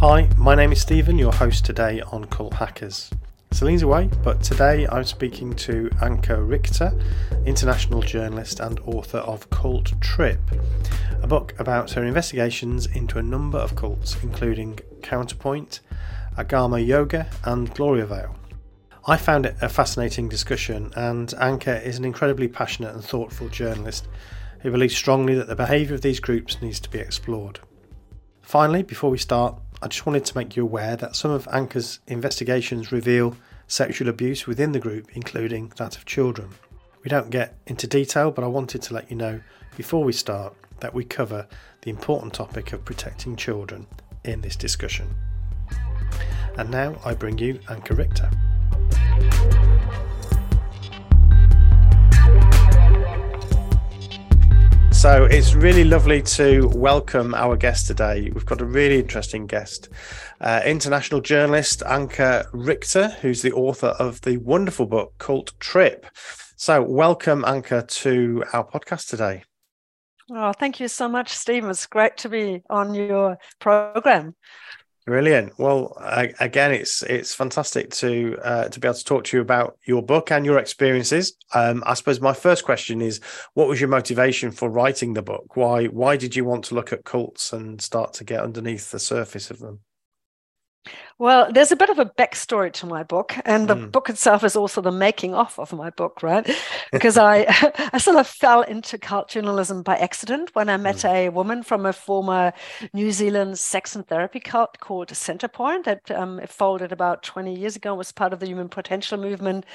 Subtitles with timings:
[0.00, 3.10] Hi, my name is Stephen, your host today on Cult Hackers.
[3.50, 6.96] Celine's away, but today I'm speaking to Anke Richter,
[7.44, 10.38] international journalist and author of Cult Trip,
[11.20, 15.80] a book about her investigations into a number of cults, including Counterpoint,
[16.36, 18.36] Agama Yoga, and Gloriavale.
[19.04, 24.06] I found it a fascinating discussion, and Anke is an incredibly passionate and thoughtful journalist
[24.60, 27.58] who believes strongly that the behaviour of these groups needs to be explored.
[28.48, 32.00] Finally, before we start, I just wanted to make you aware that some of Anke's
[32.08, 33.36] investigations reveal
[33.68, 36.48] sexual abuse within the group, including that of children.
[37.04, 39.40] We don't get into detail, but I wanted to let you know
[39.76, 41.46] before we start that we cover
[41.82, 43.86] the important topic of protecting children
[44.24, 45.14] in this discussion.
[46.56, 48.30] And now I bring you Anke Richter.
[54.98, 58.32] So it's really lovely to welcome our guest today.
[58.34, 59.90] We've got a really interesting guest,
[60.40, 66.04] uh, international journalist Anke Richter, who's the author of the wonderful book Cult Trip.
[66.56, 69.44] So welcome, Anke, to our podcast today.
[70.32, 71.64] Oh, thank you so much, Steve.
[71.66, 74.34] It's great to be on your program.
[75.08, 75.58] Brilliant.
[75.58, 75.96] Well,
[76.38, 80.02] again, it's it's fantastic to uh, to be able to talk to you about your
[80.02, 81.34] book and your experiences.
[81.54, 83.18] Um, I suppose my first question is,
[83.54, 85.56] what was your motivation for writing the book?
[85.56, 88.98] Why why did you want to look at cults and start to get underneath the
[88.98, 89.80] surface of them?
[91.18, 93.90] Well, there's a bit of a backstory to my book, and the mm.
[93.90, 96.48] book itself is also the making off of my book, right?
[96.92, 97.46] Because I,
[97.92, 101.10] I sort of fell into cult journalism by accident when I met mm.
[101.10, 102.52] a woman from a former
[102.92, 107.90] New Zealand sex and therapy cult called Centrepoint that um, folded about 20 years ago,
[107.90, 109.66] and was part of the human potential movement.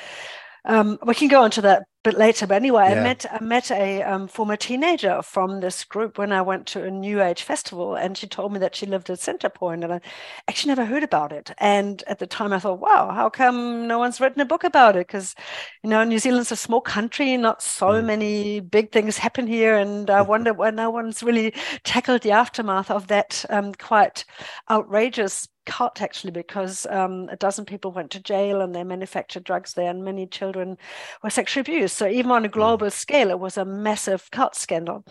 [0.66, 2.46] Um, we can go into that bit later.
[2.46, 3.00] But anyway, yeah.
[3.00, 6.84] I met I met a um, former teenager from this group when I went to
[6.84, 10.02] a New Age festival, and she told me that she lived at Centrepoint, and I
[10.48, 11.52] actually never heard about it.
[11.58, 14.95] And at the time, I thought, wow, how come no one's written a book about
[14.95, 15.08] it?
[15.08, 15.36] Because
[15.83, 18.06] you know, New Zealand's a small country, not so mm.
[18.06, 22.92] many big things happen here, and I wonder why no one's really tackled the aftermath
[22.92, 24.26] of that um, quite
[24.70, 29.74] outrageous cut actually because um, a dozen people went to jail and they manufactured drugs
[29.74, 30.78] there and many children
[31.24, 32.54] were sexually abused so even on a mm.
[32.54, 35.04] global scale it was a massive cut scandal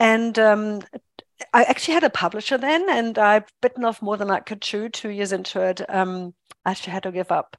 [0.00, 0.80] and um,
[1.52, 4.88] I actually had a publisher then, and I've bitten off more than I could chew.
[4.88, 6.34] Two years into it, um,
[6.64, 7.56] I actually had to give up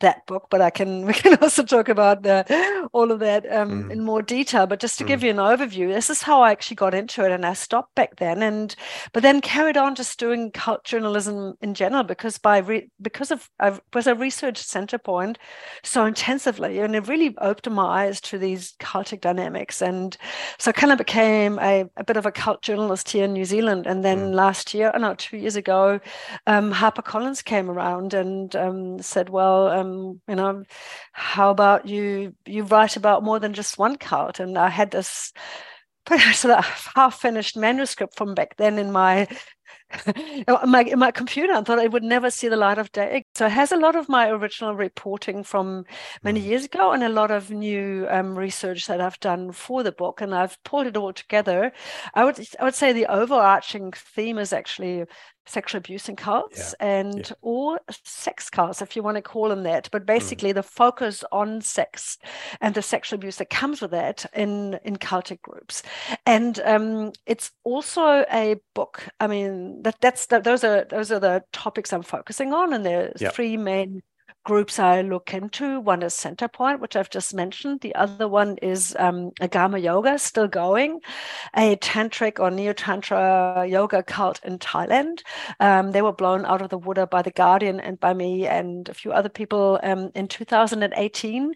[0.00, 3.84] that book, but I can we can also talk about the, all of that um,
[3.84, 3.92] mm.
[3.92, 4.66] in more detail.
[4.66, 5.08] But just to mm.
[5.08, 7.94] give you an overview, this is how I actually got into it, and I stopped
[7.94, 8.74] back then, and
[9.12, 13.50] but then carried on just doing cult journalism in general because by re, because of
[13.60, 15.36] I was a research centrepoint
[15.82, 20.16] so intensively, and it really opened my eyes to these cultic dynamics, and
[20.58, 23.44] so I kind of became a, a bit of a cult journalist here in New
[23.44, 23.86] Zealand.
[23.86, 24.34] And then mm.
[24.34, 26.00] last year, oh no, two years ago,
[26.46, 30.64] um, HarperCollins came around and um, said, well um, um, you know,
[31.12, 34.40] how about you you write about more than just one cult?
[34.40, 35.32] And I had this
[36.32, 39.28] sort of half finished manuscript from back then in my
[40.66, 43.24] my, my computer I thought it would never see the light of day.
[43.34, 45.84] So it has a lot of my original reporting from
[46.22, 46.44] many mm.
[46.44, 50.20] years ago and a lot of new um, research that I've done for the book.
[50.20, 51.72] And I've pulled it all together.
[52.14, 55.04] I would I would say the overarching theme is actually
[55.48, 56.86] sexual abuse and cults yeah.
[56.86, 57.34] and yeah.
[57.40, 60.06] or sex cults if you want to call them that but mm.
[60.06, 60.54] basically mm.
[60.54, 62.18] the focus on sex
[62.60, 65.82] and the sexual abuse that comes with that in in cultic groups
[66.26, 71.20] and um, it's also a book i mean that that's that, those are those are
[71.20, 73.30] the topics i'm focusing on and there's yeah.
[73.30, 74.02] three main
[74.48, 75.78] groups I look into.
[75.78, 77.82] One is Centrepoint, which I've just mentioned.
[77.82, 81.00] The other one is um, Agama Yoga, still going,
[81.54, 85.20] a tantric or neo tantra yoga cult in Thailand.
[85.60, 88.88] Um, they were blown out of the water by the Guardian and by me and
[88.88, 91.52] a few other people um, in 2018.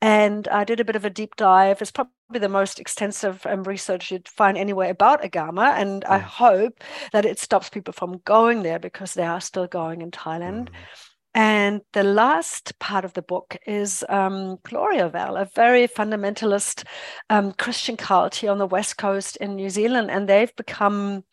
[0.00, 1.82] And I did a bit of a deep dive.
[1.82, 6.82] It's probably the most extensive um, research you'd find anywhere about Agama, and I hope
[7.12, 10.68] that it stops people from going there because they are still going in Thailand.
[10.68, 10.74] Mm.
[11.36, 16.84] And the last part of the book is um, Gloriavale, a very fundamentalist
[17.28, 21.24] um, Christian cult here on the west coast in New Zealand, and they've become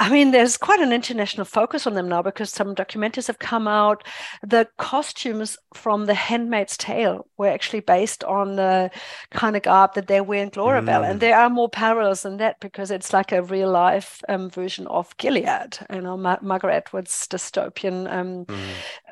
[0.00, 3.68] I mean, there's quite an international focus on them now because some documentaries have come
[3.68, 4.02] out.
[4.42, 8.90] The costumes from The Handmaid's Tale were actually based on the
[9.30, 11.02] kind of garb that they wear in Gloriavale.
[11.02, 11.10] Mm.
[11.10, 14.86] And there are more parallels than that because it's like a real life um, version
[14.86, 18.58] of Gilead, you know, Ma- Margaret Atwood's dystopian um, mm.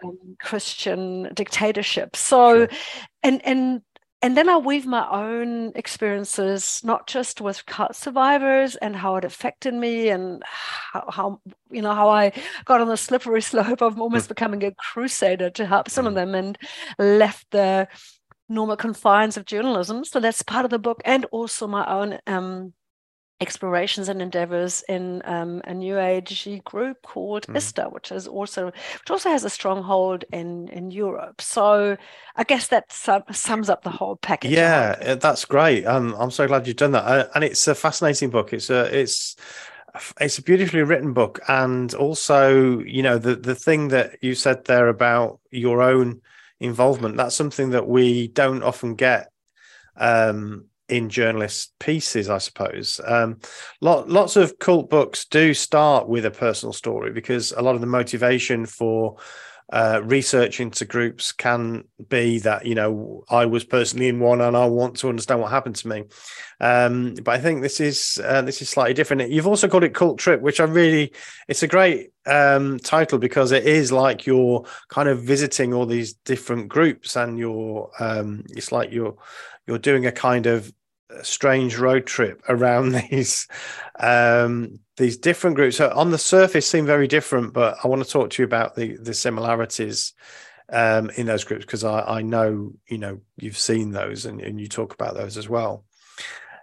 [0.02, 2.16] um, Christian dictatorship.
[2.16, 2.68] So, sure.
[3.22, 3.82] and, and
[4.20, 9.24] and then I weave my own experiences, not just with cut survivors and how it
[9.24, 12.32] affected me and how, how you know how I
[12.64, 14.30] got on the slippery slope of almost mm.
[14.30, 16.08] becoming a crusader to help some mm.
[16.08, 16.58] of them and
[16.98, 17.86] left the
[18.48, 20.04] normal confines of journalism.
[20.04, 22.72] So that's part of the book, and also my own um,
[23.40, 27.56] explorations and endeavors in um, a new age group called mm.
[27.56, 31.40] ISTA, which is also which also has a stronghold in in Europe.
[31.40, 31.96] So
[32.36, 34.50] I guess that sum, sums up the whole package.
[34.50, 35.84] Yeah, that's great.
[35.84, 38.52] Um, I'm so glad you've done that, uh, and it's a fascinating book.
[38.52, 39.36] It's a it's
[40.20, 44.64] it's a beautifully written book, and also you know the the thing that you said
[44.64, 46.20] there about your own
[46.60, 47.16] involvement.
[47.16, 49.30] That's something that we don't often get
[49.96, 53.00] um, in journalist pieces, I suppose.
[53.04, 53.38] Um,
[53.80, 57.80] lot, lots of cult books do start with a personal story because a lot of
[57.80, 59.16] the motivation for
[59.70, 64.56] uh, research into groups can be that you know I was personally in one and
[64.56, 66.04] I want to understand what happened to me.
[66.58, 69.30] Um, but I think this is uh, this is slightly different.
[69.30, 71.12] You've also called it Cult Trip, which I really
[71.48, 76.14] it's a great um, title because it is like you're kind of visiting all these
[76.14, 79.16] different groups and you're um, it's like you're
[79.66, 80.72] you're doing a kind of
[81.22, 83.48] strange road trip around these
[83.98, 85.76] um, these different groups.
[85.76, 88.74] So on the surface, seem very different, but I want to talk to you about
[88.74, 90.12] the the similarities
[90.70, 94.60] um, in those groups because I, I know you know you've seen those and, and
[94.60, 95.84] you talk about those as well.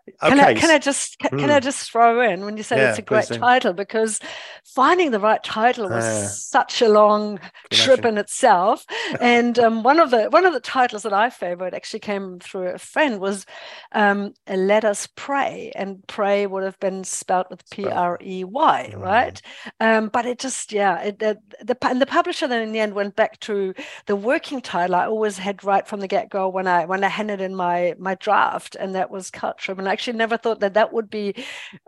[0.07, 0.29] Okay.
[0.29, 1.49] Can I, can I just can, mm.
[1.49, 4.19] I just throw in when you say yeah, it's a great title because
[4.63, 7.39] finding the right title was uh, such a long
[7.71, 8.85] trip in itself.
[9.19, 12.67] and um, one of the one of the titles that I favored actually came through
[12.67, 13.47] a friend was
[13.93, 18.91] um, "Let Us Pray," and "pray" would have been spelled with P R E Y,
[18.93, 18.99] mm.
[18.99, 19.41] right?
[19.79, 22.93] Um, but it just yeah, it, the, the and the publisher then in the end
[22.93, 23.73] went back to
[24.05, 27.09] the working title I always had right from the get go when I when I
[27.09, 29.79] handed in my my draft, and that was Cult Trip.
[29.79, 31.33] And I actually never thought that that would be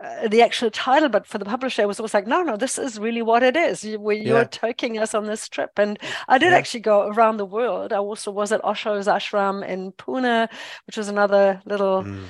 [0.02, 2.78] uh, the actual title, but for the publisher, it was always like, no, no, this
[2.78, 3.84] is really what it is.
[3.84, 4.44] You, you're yeah.
[4.66, 6.58] taking us on this trip, and I did yeah.
[6.58, 7.92] actually go around the world.
[7.92, 10.48] I also was at Osho's ashram in Pune,
[10.86, 12.02] which was another little.
[12.02, 12.24] Mm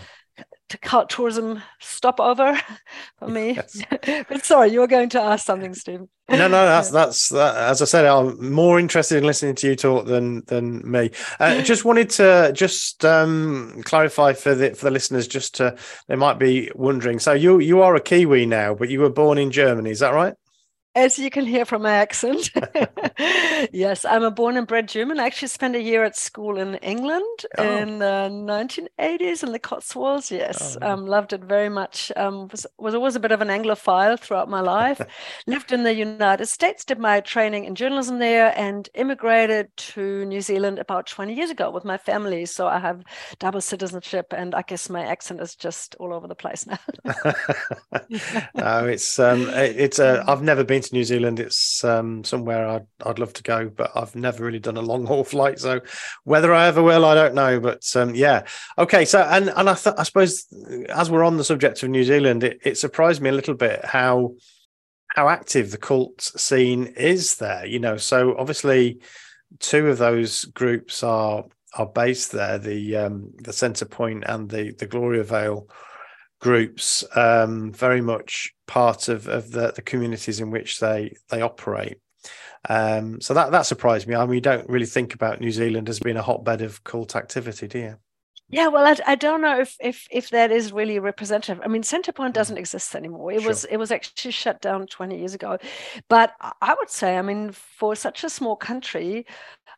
[0.69, 2.59] to cult tourism stopover
[3.19, 3.55] for me.
[3.55, 3.83] Yes.
[4.29, 6.03] but sorry, you were going to ask something, Steve.
[6.29, 9.77] no, no, that's that's that, as I said, I'm more interested in listening to you
[9.77, 11.11] talk than than me.
[11.41, 15.77] Uh, just wanted to just um, clarify for the for the listeners, just to
[16.09, 17.19] they might be wondering.
[17.19, 20.15] So you you are a Kiwi now, but you were born in Germany, is that
[20.15, 20.35] right?
[20.99, 22.51] As you can hear from my accent.
[23.73, 25.21] yes, I'm a born and bred German.
[25.21, 27.77] I actually spent a year at school in England oh.
[27.77, 30.31] in the 1980s in the Cotswolds.
[30.31, 32.11] Yes, oh, um, loved it very much.
[32.17, 35.01] Um, was, was always a bit of an Anglophile throughout my life.
[35.47, 40.41] Lived in the United States, did my training in journalism there, and immigrated to New
[40.41, 42.45] Zealand about 20 years ago with my family.
[42.45, 43.05] So I have
[43.39, 46.79] double citizenship, and I guess my accent is just all over the place now.
[48.55, 50.25] no, it's um, it, it's a.
[50.27, 51.41] I've never been to to New Zealand.
[51.41, 55.07] It's um, somewhere I'd I'd love to go, but I've never really done a long
[55.07, 55.59] haul flight.
[55.59, 55.81] So
[56.25, 57.61] whether I ever will, I don't know.
[57.61, 58.45] But um, yeah,
[58.77, 59.05] okay.
[59.05, 60.47] So and and I th- I suppose
[60.89, 63.85] as we're on the subject of New Zealand, it, it surprised me a little bit
[63.85, 64.35] how
[65.09, 67.67] how active the cult scene is there.
[67.67, 69.01] You know, so obviously
[69.59, 71.45] two of those groups are
[71.75, 72.59] are based there.
[72.59, 75.69] The um, the Centrepoint and the the Gloriavale
[76.41, 81.99] groups um, very much part of, of the, the communities in which they they operate.
[82.69, 84.15] Um, so that that surprised me.
[84.15, 87.17] I mean, you don't really think about New Zealand as being a hotbed of cult
[87.17, 87.97] activity, do you?
[88.51, 91.61] Yeah, well, I, I don't know if if if that is really representative.
[91.63, 92.61] I mean, Centrepoint doesn't mm.
[92.61, 93.31] exist anymore.
[93.31, 93.49] It sure.
[93.49, 95.59] was it was actually shut down twenty years ago.
[96.09, 99.27] But I would say, I mean, for such a small country,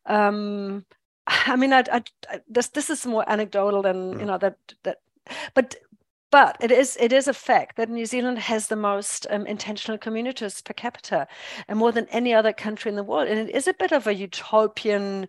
[0.07, 0.85] um,
[1.27, 4.21] I mean, I, I, I, this this is more anecdotal than mm.
[4.21, 4.99] you know that that,
[5.55, 5.75] but
[6.31, 9.99] but it is it is a fact that New Zealand has the most um, intentional
[9.99, 11.27] communities per capita,
[11.69, 13.29] and more than any other country in the world.
[13.29, 15.29] And it is a bit of a utopian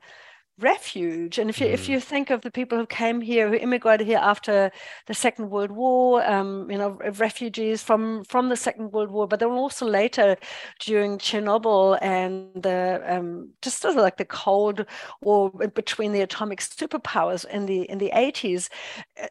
[0.62, 1.38] refuge.
[1.40, 1.74] And if you mm.
[1.74, 4.72] if you think of the people who came here, who immigrated here after
[5.08, 9.40] the Second World War, um, you know, refugees from from the Second World War, but
[9.40, 10.38] then also later
[10.80, 14.86] during Chernobyl and the um, just sort of like the Cold
[15.22, 18.70] War between the atomic superpowers in the in the eighties,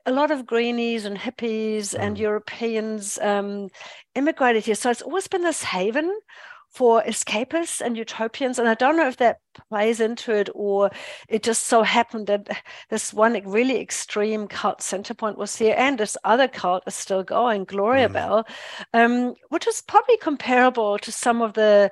[0.06, 2.00] a lot of greenies and hippies mm.
[2.00, 3.68] and Europeans um,
[4.14, 4.74] immigrated here.
[4.74, 6.18] So it's always been this haven
[6.70, 8.58] for escapists and utopians.
[8.58, 10.90] And I don't know if that plays into it or
[11.28, 12.48] it just so happened that
[12.90, 17.64] this one really extreme cult centrepoint was here and this other cult is still going,
[17.64, 18.12] Gloria mm.
[18.12, 18.46] Bell,
[18.94, 21.90] um, which is probably comparable to some of the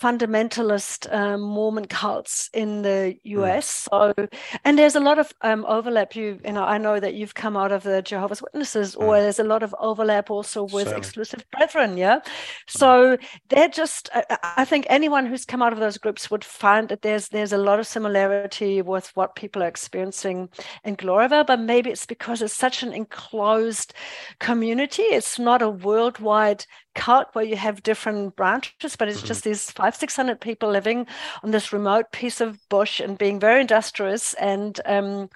[0.00, 3.88] fundamentalist um, Mormon cults in the US.
[3.92, 4.14] Mm.
[4.16, 4.28] So,
[4.64, 6.14] and there's a lot of um, overlap.
[6.14, 9.02] You, you know, I know that you've come out of the Jehovah's Witnesses, mm.
[9.02, 11.96] or there's a lot of overlap also with exclusive brethren.
[11.96, 12.20] Yeah.
[12.66, 13.24] So mm.
[13.48, 14.08] they're just.
[14.56, 17.58] I think anyone who's come out of those groups would find that there's there's a
[17.58, 20.48] lot of similarity with what people are experiencing
[20.84, 23.94] in Gloriavale, but maybe it's because it's such an enclosed
[24.38, 25.02] community.
[25.02, 26.64] It's not a worldwide
[26.98, 29.28] cult where you have different branches, but it's mm-hmm.
[29.28, 31.06] just these five, six hundred people living
[31.44, 35.30] on this remote piece of bush and being very industrious and um,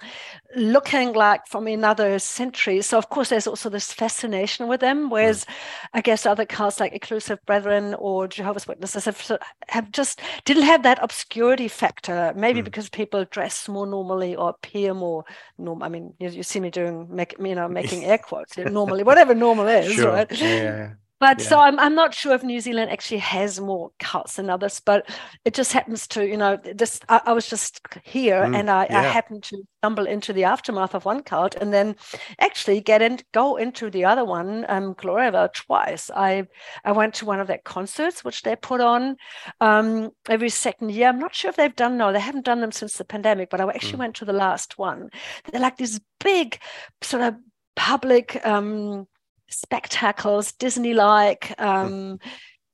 [0.55, 2.81] looking like from another century.
[2.81, 5.97] So, of course, there's also this fascination with them, whereas mm-hmm.
[5.97, 9.39] I guess other cults like Exclusive Brethren or Jehovah's Witnesses have,
[9.69, 12.65] have just didn't have that obscurity factor, maybe mm-hmm.
[12.65, 15.23] because people dress more normally or appear more
[15.57, 15.85] normal.
[15.85, 19.33] I mean, you, you see me doing, make, you know, making air quotes normally, whatever
[19.33, 20.11] normal is, sure.
[20.11, 20.31] right?
[20.31, 20.93] Yeah.
[21.19, 21.47] But yeah.
[21.47, 25.09] so I'm, I'm not sure if New Zealand actually has more cults than others, but
[25.45, 28.87] it just happens to, you know, this I, I was just here mm, and I,
[28.89, 28.99] yeah.
[28.99, 31.95] I happened to stumble into the aftermath of one cult and then
[32.39, 36.11] actually get in go into the other one, um, Gloriavale twice.
[36.13, 36.47] I
[36.83, 39.15] I went to one of their concerts which they put on
[39.61, 41.07] um, every second year.
[41.07, 43.61] I'm not sure if they've done no, they haven't done them since the pandemic, but
[43.61, 43.99] I actually mm.
[43.99, 45.09] went to the last one.
[45.51, 46.59] They're like these big
[47.01, 47.35] sort of
[47.75, 49.07] public um
[49.53, 51.53] spectacles, Disney like.
[51.63, 51.65] Hmm.
[51.65, 52.19] Um,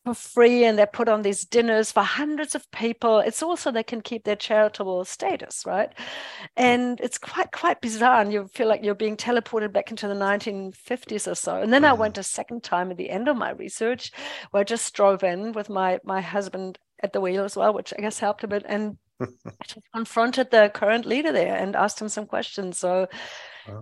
[0.06, 3.20] for free and they put on these dinners for hundreds of people.
[3.20, 5.94] It's also they can keep their charitable status right?
[5.98, 6.46] Hmm.
[6.56, 10.14] And it's quite quite bizarre and you feel like you're being teleported back into the
[10.14, 11.62] 1950s or so.
[11.62, 12.22] And then i went mm-hmm.
[12.22, 14.12] a second time at the end of my research
[14.52, 17.94] where i just drove in with my my husband at the wheel as well which
[17.98, 22.02] i guess helped a bit and I just confronted the current leader there and asked
[22.02, 22.80] him some questions.
[22.80, 23.08] So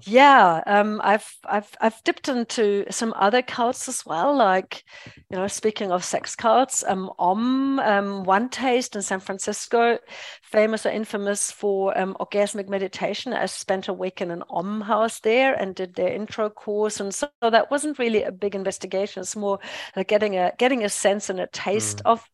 [0.05, 4.35] yeah, um, I've I've I've dipped into some other cults as well.
[4.35, 4.83] Like,
[5.29, 9.99] you know, speaking of sex cults, um, Om, um, One Taste in San Francisco,
[10.43, 13.33] famous or infamous for um, orgasmic meditation.
[13.33, 17.13] I spent a week in an Om house there and did their intro course, and
[17.13, 19.21] so that wasn't really a big investigation.
[19.21, 19.59] It's more
[19.95, 22.11] like getting a getting a sense and a taste mm.
[22.11, 22.27] of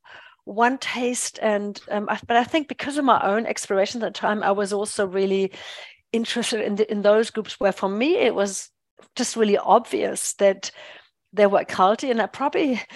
[0.46, 4.20] one taste and um, I, but i think because of my own exploration at the
[4.20, 5.54] time i was also really
[6.13, 8.70] interested in the, in those groups where for me it was
[9.15, 10.72] just really obvious that
[11.34, 12.82] they were culty and I probably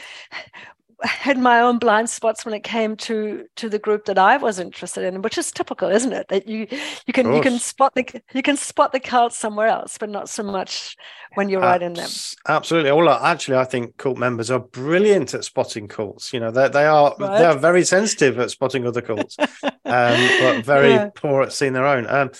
[1.04, 4.58] had my own blind spots when it came to to the group that I was
[4.58, 6.28] interested in, which is typical, isn't it?
[6.30, 6.68] That you
[7.06, 10.28] you can you can spot the you can spot the cult somewhere else, but not
[10.28, 10.96] so much
[11.36, 12.10] when you're Abs- right in them.
[12.48, 12.92] Absolutely.
[12.92, 16.34] Well, actually, I think cult members are brilliant at spotting cults.
[16.34, 17.38] You know, they they are right.
[17.38, 21.10] they are very sensitive at spotting other cults, um, but very yeah.
[21.14, 22.08] poor at seeing their own.
[22.08, 22.32] Um,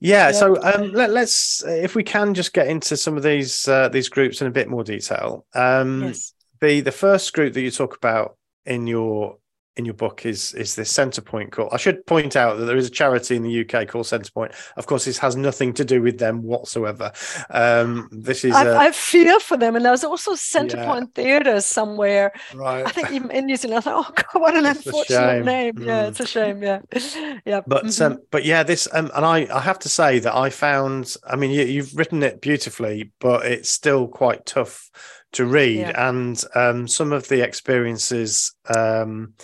[0.00, 3.88] yeah, so um, let, us if we can just get into some of these uh,
[3.88, 5.44] these groups in a bit more detail.
[5.54, 6.34] Um, yes.
[6.60, 9.38] The the first group that you talk about in your
[9.78, 11.68] in your book is is this Centrepoint call.
[11.72, 14.52] I should point out that there is a charity in the UK called Centrepoint.
[14.76, 17.12] Of course, this has nothing to do with them whatsoever.
[17.50, 18.54] Um, this is.
[18.54, 18.76] I, a...
[18.76, 21.22] I feel for them, and there's also Centrepoint yeah.
[21.22, 22.32] Theatre somewhere.
[22.54, 22.84] Right.
[22.84, 23.78] I think even in New Zealand.
[23.78, 25.74] I thought, oh God, what an it's unfortunate name.
[25.74, 25.86] Mm.
[25.86, 26.62] Yeah, it's a shame.
[26.62, 26.80] Yeah,
[27.46, 27.60] yeah.
[27.66, 28.12] But mm-hmm.
[28.12, 31.14] um, but yeah, this um, and I I have to say that I found.
[31.24, 34.90] I mean, you, you've written it beautifully, but it's still quite tough
[35.32, 35.78] to read.
[35.78, 36.08] Yeah.
[36.08, 39.34] and um, some of the experiences um,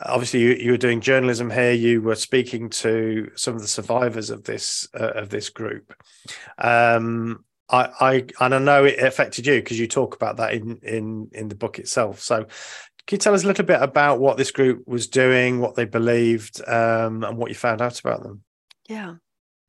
[0.00, 1.72] obviously you, you, were doing journalism here.
[1.72, 5.94] You were speaking to some of the survivors of this uh, of this group.
[6.58, 10.78] Um, I, I and I know it affected you because you talk about that in
[10.82, 12.20] in in the book itself.
[12.20, 12.44] So
[13.06, 15.84] can you tell us a little bit about what this group was doing what they
[15.84, 18.42] believed um, and what you found out about them?
[18.88, 19.14] Yeah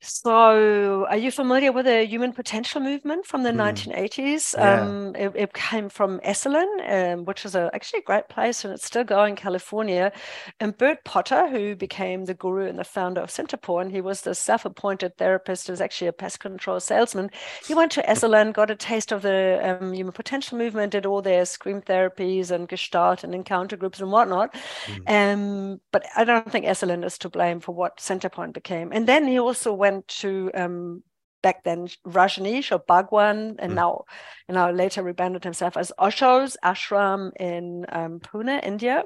[0.01, 3.75] so, are you familiar with the human potential movement from the mm.
[3.75, 4.55] 1980s?
[4.55, 4.81] Yeah.
[4.81, 8.73] Um, it, it, came from Esalen, um, which is a, actually a great place, and
[8.73, 10.13] it's still going in California.
[10.61, 14.33] And Bert Potter, who became the guru and the founder of Centrepoint, he was the
[14.33, 17.29] self appointed therapist, he was actually a pest control salesman.
[17.67, 21.21] He went to Esalen, got a taste of the um, human potential movement, did all
[21.21, 24.55] their scream therapies and gestalt and encounter groups and whatnot.
[24.87, 25.79] Mm.
[25.91, 28.93] but I don't think Esalen is to blame for what Centrepoint became.
[28.93, 31.03] And then he also went went to um,
[31.41, 33.75] back then Rajneesh or Bhagwan, and mm.
[33.75, 34.05] now
[34.47, 39.03] and now later rebranded himself as Osho's ashram in um, Pune, India.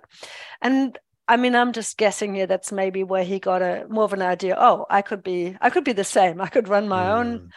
[0.61, 0.97] And
[1.27, 2.47] I mean, I'm just guessing here.
[2.47, 4.55] That's maybe where he got a more of an idea.
[4.59, 6.41] Oh, I could be, I could be the same.
[6.41, 7.15] I could run my mm.
[7.15, 7.49] own.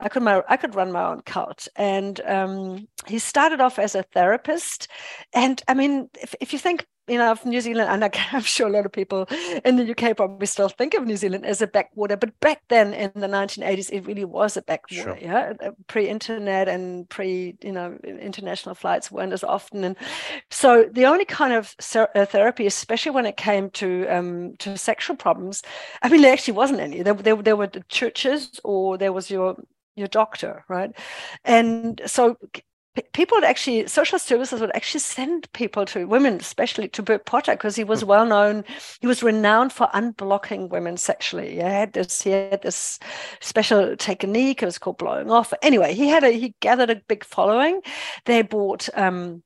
[0.00, 1.68] I could my, I could run my own cult.
[1.76, 4.88] And um, he started off as a therapist.
[5.32, 8.70] And I mean, if, if you think you know, New Zealand, and I'm sure a
[8.70, 9.26] lot of people
[9.64, 12.94] in the UK probably still think of New Zealand as a backwater, but back then
[12.94, 15.02] in the 1980s, it really was a backwater.
[15.02, 15.18] Sure.
[15.20, 15.52] Yeah,
[15.88, 19.96] pre-internet and pre, you know, international flights weren't as often, and
[20.50, 25.16] so the only kind of uh, therapy, especially when it came to um, to sexual
[25.16, 25.62] problems,
[26.02, 27.02] I mean, there actually wasn't any.
[27.02, 29.56] There, there, there were the churches, or there was your
[29.96, 30.90] your doctor, right?
[31.44, 32.36] And so
[33.12, 37.52] people would actually social services would actually send people to women especially to Bert Potter
[37.52, 38.08] because he was hmm.
[38.08, 38.64] well known.
[39.00, 41.52] He was renowned for unblocking women sexually.
[41.52, 42.98] He had this he had this
[43.40, 45.52] special technique it was called blowing off.
[45.62, 47.80] Anyway he had a he gathered a big following.
[48.26, 49.42] They bought um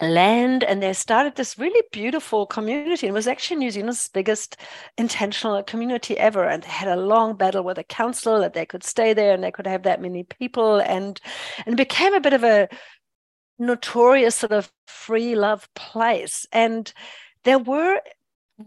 [0.00, 3.06] land and they started this really beautiful community.
[3.06, 4.56] It was actually New Zealand's biggest
[4.98, 6.44] intentional community ever.
[6.44, 9.42] And they had a long battle with the council that they could stay there and
[9.42, 10.80] they could have that many people.
[10.80, 11.20] And,
[11.66, 12.68] and became a bit of a
[13.58, 16.46] notorious sort of free love place.
[16.52, 16.92] And
[17.44, 18.00] there were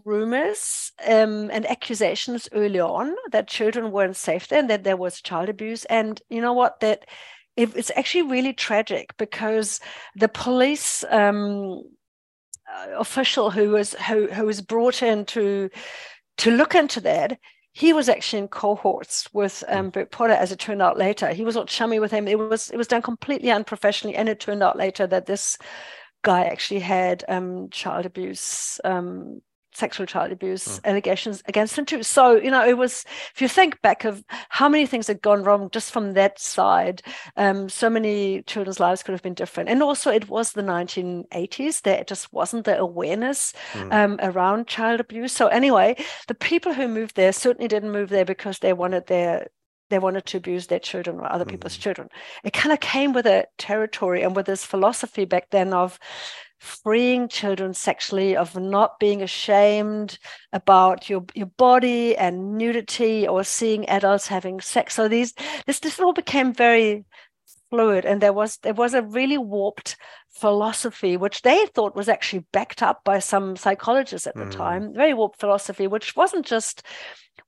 [0.04, 5.20] rumors um, and accusations early on that children weren't safe there and that there was
[5.20, 5.84] child abuse.
[5.86, 6.80] And you know what?
[6.80, 7.06] That
[7.58, 9.80] it's actually really tragic because
[10.14, 11.82] the police um,
[12.72, 15.68] uh, official who was who, who was brought in to
[16.38, 17.38] to look into that
[17.72, 19.90] he was actually in cohorts with um, hmm.
[19.90, 21.28] Bert Potter, as it turned out later.
[21.28, 22.26] He was all chummy with him.
[22.26, 25.58] It was it was done completely unprofessionally, and it turned out later that this
[26.22, 29.40] guy actually had um, child abuse um,
[29.78, 30.84] sexual child abuse mm.
[30.84, 32.02] allegations against him too.
[32.02, 33.04] So, you know, it was,
[33.34, 37.02] if you think back of how many things had gone wrong just from that side,
[37.36, 39.68] um, so many children's lives could have been different.
[39.68, 43.92] And also it was the 1980s, there just wasn't the awareness mm.
[43.92, 45.32] um, around child abuse.
[45.32, 49.48] So anyway, the people who moved there certainly didn't move there because they wanted their
[49.90, 51.80] they wanted to abuse their children or other people's mm.
[51.80, 52.08] children.
[52.44, 55.98] It kind of came with a territory and with this philosophy back then of
[56.58, 60.18] freeing children sexually, of not being ashamed
[60.52, 64.94] about your, your body and nudity or seeing adults having sex.
[64.94, 65.34] So these
[65.66, 67.04] this this all became very
[67.70, 69.96] fluid and there was there was a really warped
[70.30, 74.50] philosophy which they thought was actually backed up by some psychologists at the mm.
[74.50, 76.82] time very warped philosophy which wasn't just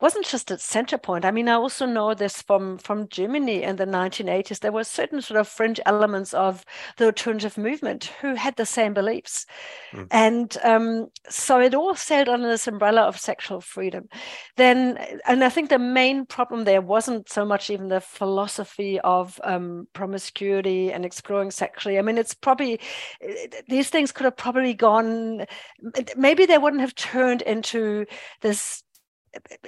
[0.01, 1.25] wasn't just at Centrepoint.
[1.25, 4.61] I mean, I also know this from from Germany in the 1980s.
[4.61, 6.65] There were certain sort of fringe elements of
[6.97, 9.47] the alternative movement who had the same beliefs,
[9.93, 10.07] mm.
[10.11, 14.09] and um, so it all sailed under this umbrella of sexual freedom.
[14.57, 19.41] Then, and I think the main problem there wasn't so much even the philosophy of
[19.45, 21.99] um, promiscuity and exploring sexually.
[21.99, 22.81] I mean, it's probably
[23.69, 25.47] these things could have probably gone.
[26.17, 28.07] Maybe they wouldn't have turned into
[28.41, 28.83] this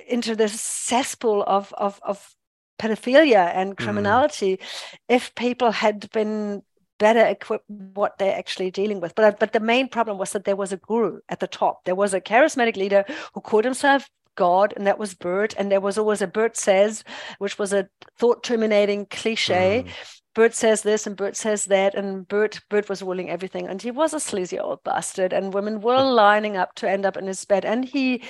[0.09, 2.35] into this cesspool of of, of
[2.79, 3.85] pedophilia and mm.
[3.85, 4.61] criminality mm.
[5.09, 6.63] if people had been
[6.99, 10.57] better equipped what they're actually dealing with but but the main problem was that there
[10.57, 14.73] was a guru at the top there was a charismatic leader who called himself God,
[14.77, 15.55] and that was Bert.
[15.59, 17.05] And there was always a Bert says,
[17.39, 19.85] which was a thought terminating cliche.
[19.87, 19.91] Mm.
[20.35, 23.91] Bert says this and Bert says that, and Bert Bert was ruling everything, and he
[23.91, 27.45] was a sleazy old bastard, and women were lining up to end up in his
[27.45, 28.23] bed, and he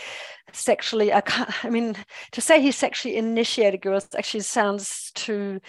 [0.53, 1.97] sexually, I can't, I mean,
[2.33, 5.61] to say he sexually initiated girls actually sounds too,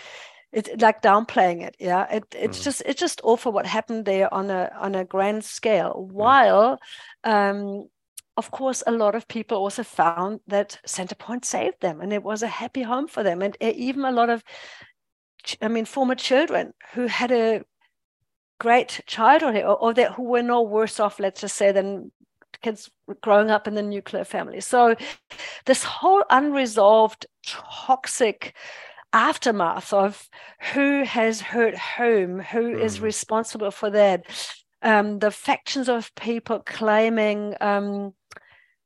[0.51, 2.07] it like downplaying it, yeah.
[2.11, 2.63] It it's mm.
[2.63, 6.07] just it's just awful what happened there on a on a grand scale.
[6.11, 6.79] While,
[7.23, 7.87] um,
[8.37, 12.43] of course, a lot of people also found that Centrepoint saved them, and it was
[12.43, 14.43] a happy home for them, and even a lot of
[15.61, 17.63] I mean, former children who had a
[18.59, 22.11] great childhood or, or that who were no worse off, let's just say, than
[22.61, 22.89] kids
[23.21, 24.61] growing up in the nuclear family.
[24.61, 24.95] So
[25.65, 28.55] this whole unresolved toxic
[29.11, 30.29] aftermath of
[30.73, 32.81] who has hurt whom, who mm.
[32.81, 34.25] is responsible for that.
[34.81, 38.13] Um, the factions of people claiming um,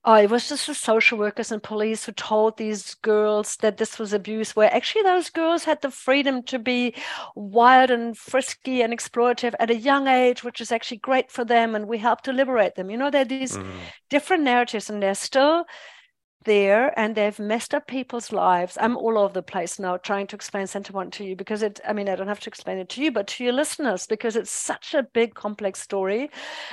[0.08, 4.00] oh, it was just the social workers and police who told these girls that this
[4.00, 6.96] was abuse, where actually those girls had the freedom to be
[7.36, 11.76] wild and frisky and explorative at a young age, which is actually great for them.
[11.76, 12.90] And we helped to liberate them.
[12.90, 13.70] You know, there are these mm.
[14.10, 15.66] different narratives, and they're still
[16.46, 18.78] there and they've messed up people's lives.
[18.80, 21.94] I'm all over the place now trying to explain Centrepoint to you because it, I
[21.94, 24.52] mean, I don't have to explain it to you, but to your listeners because it's
[24.52, 26.30] such a big, complex story.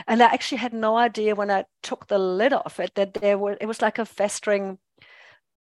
[0.07, 3.39] And I actually had no idea when I took the lid off it that there
[3.39, 4.79] were, it was like a festering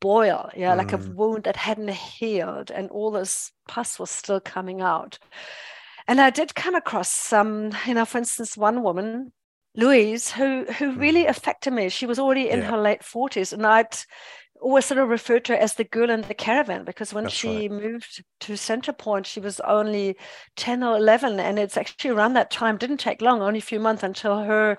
[0.00, 0.78] boil, yeah, mm.
[0.78, 1.14] like a mm.
[1.14, 5.18] wound that hadn't healed and all this pus was still coming out.
[6.08, 9.32] And I did come across some, you know, for instance, one woman
[9.74, 11.30] Louise, who who really mm-hmm.
[11.30, 11.88] affected me.
[11.88, 12.70] She was already in yeah.
[12.70, 13.96] her late forties, and I'd
[14.61, 17.35] always sort of referred to her as the girl in the caravan because when That's
[17.35, 17.70] she right.
[17.70, 20.16] moved to Centrepoint, she was only
[20.56, 22.76] ten or eleven, and it's actually around that time.
[22.76, 24.78] Didn't take long, only a few months until her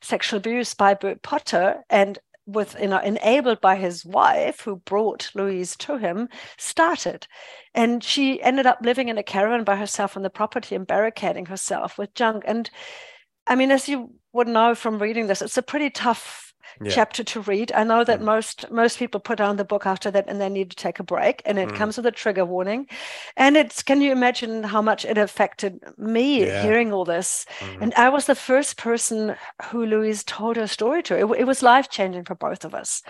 [0.00, 5.30] sexual abuse by Bert Potter and with you know enabled by his wife who brought
[5.32, 6.28] louise to him
[6.58, 7.24] started
[7.72, 11.46] and she ended up living in a caravan by herself on the property and barricading
[11.46, 12.68] herself with junk and
[13.46, 16.90] i mean as you would know from reading this it's a pretty tough yeah.
[16.90, 17.72] chapter to read.
[17.72, 18.24] I know that mm.
[18.24, 21.04] most most people put down the book after that and they need to take a
[21.04, 21.76] break, and it mm.
[21.76, 22.86] comes with a trigger warning.
[23.36, 26.62] And it's can you imagine how much it affected me yeah.
[26.62, 27.46] hearing all this?
[27.60, 27.82] Mm.
[27.82, 31.18] And I was the first person who Louise told her story to.
[31.18, 33.02] It, it was life changing for both of us.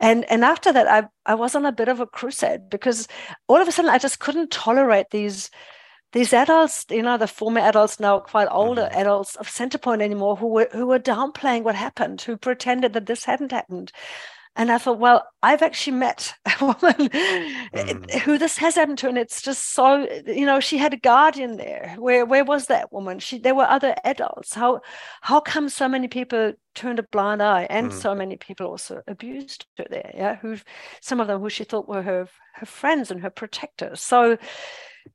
[0.00, 3.08] And and after that, I I was on a bit of a crusade because
[3.48, 5.50] all of a sudden I just couldn't tolerate these
[6.14, 9.00] these adults, you know, the former adults now quite older mm-hmm.
[9.00, 13.24] adults of Centrepoint anymore, who were who were downplaying what happened, who pretended that this
[13.24, 13.92] hadn't happened.
[14.56, 18.20] And I thought, well, I've actually met a woman mm.
[18.20, 21.56] who this has happened to, and it's just so, you know, she had a guardian
[21.56, 21.96] there.
[21.98, 23.18] Where where was that woman?
[23.18, 24.54] She there were other adults.
[24.54, 24.82] How
[25.20, 27.92] how come so many people turned a blind eye, and mm.
[27.92, 30.12] so many people also abused her there?
[30.14, 30.58] Yeah, who
[31.00, 34.00] some of them who she thought were her her friends and her protectors.
[34.00, 34.38] So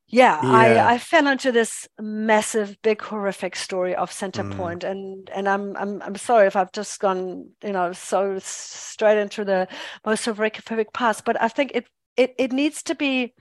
[0.07, 4.57] yeah, yeah, I, I fell into this massive, big, horrific story of Center mm.
[4.57, 9.19] Point, and and I'm I'm I'm sorry if I've just gone, you know, so straight
[9.19, 9.67] into the
[10.05, 13.33] most horrific past, but I think it it it needs to be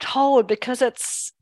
[0.00, 1.32] told because it's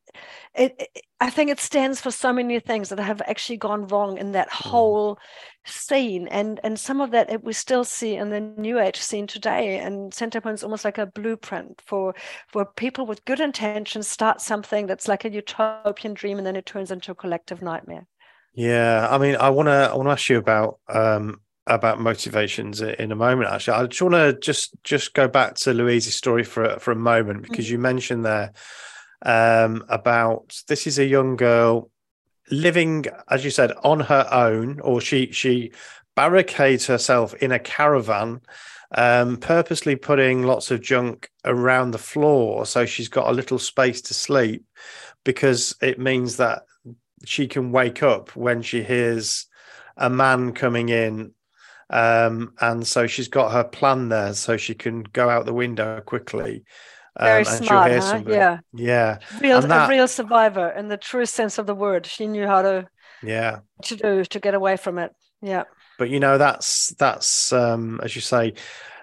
[0.55, 4.19] it, it, I think it stands for so many things that have actually gone wrong
[4.19, 4.69] in that mm.
[4.69, 5.19] whole
[5.65, 9.27] scene, and and some of that it, we still see in the new age scene
[9.27, 9.79] today.
[9.79, 12.15] And Centrepoint is almost like a blueprint for
[12.49, 16.67] for people with good intentions start something that's like a utopian dream, and then it
[16.67, 18.07] turns into a collective nightmare.
[18.55, 22.81] Yeah, I mean, I want to I want to ask you about um, about motivations
[22.81, 23.51] in a moment.
[23.51, 26.97] Actually, I just want to just just go back to Louise's story for for a
[26.97, 27.73] moment because mm-hmm.
[27.73, 28.53] you mentioned there
[29.25, 31.91] um, about this is a young girl
[32.53, 35.73] living, as you said, on her own, or she she
[36.15, 38.41] barricades herself in a caravan,
[38.95, 44.03] um, purposely putting lots of junk around the floor so she's got a little space
[44.03, 44.65] to sleep,
[45.25, 46.63] because it means that
[47.25, 49.47] she can wake up when she hears
[49.97, 51.33] a man coming in
[51.91, 56.01] um, and so she's got her plan there so she can go out the window
[56.01, 56.65] quickly
[57.19, 58.23] very um, smart, huh?
[58.27, 59.19] Yeah, yeah.
[59.41, 62.07] Real, that, a real survivor in the truest sense of the word.
[62.07, 62.89] She knew how to,
[63.23, 65.13] yeah, to do to get away from it.
[65.41, 65.65] Yeah.
[65.99, 68.55] But you know, that's that's um, as you say,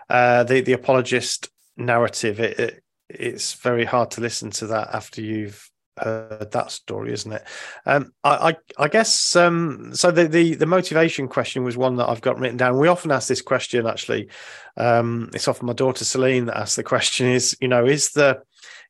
[0.09, 2.39] uh, the the apologist narrative.
[2.39, 5.68] It, it it's very hard to listen to that after you've
[6.03, 7.43] heard that story, isn't it?
[7.85, 10.11] Um, I, I, I guess um, so.
[10.11, 12.77] The, the the motivation question was one that I've got written down.
[12.77, 13.87] We often ask this question.
[13.87, 14.29] Actually,
[14.77, 18.41] um, it's often my daughter Celine that asks the question: Is you know is the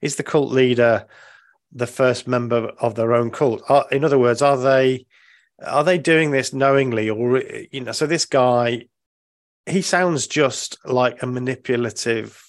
[0.01, 1.07] is the cult leader
[1.71, 3.61] the first member of their own cult?
[3.69, 5.05] Are, in other words, are they
[5.65, 7.39] are they doing this knowingly, or
[7.71, 7.91] you know?
[7.91, 8.87] So this guy,
[9.65, 12.43] he sounds just like a manipulative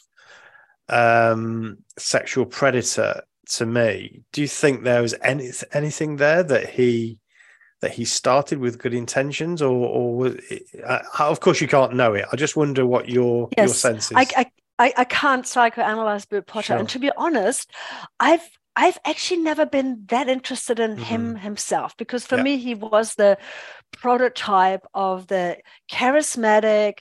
[0.88, 4.22] um sexual predator to me.
[4.32, 7.18] Do you think there was any anything there that he
[7.80, 11.94] that he started with good intentions, or or was it, uh, of course you can't
[11.94, 12.26] know it.
[12.32, 14.16] I just wonder what your yes, your sense is.
[14.16, 14.46] I,
[14.78, 16.76] I I can't psychoanalyze Bert Potter, sure.
[16.76, 17.70] and to be honest,
[18.18, 21.02] I've I've actually never been that interested in mm-hmm.
[21.02, 22.42] him himself because for yeah.
[22.42, 23.38] me he was the
[23.92, 25.58] prototype of the
[25.90, 26.98] charismatic,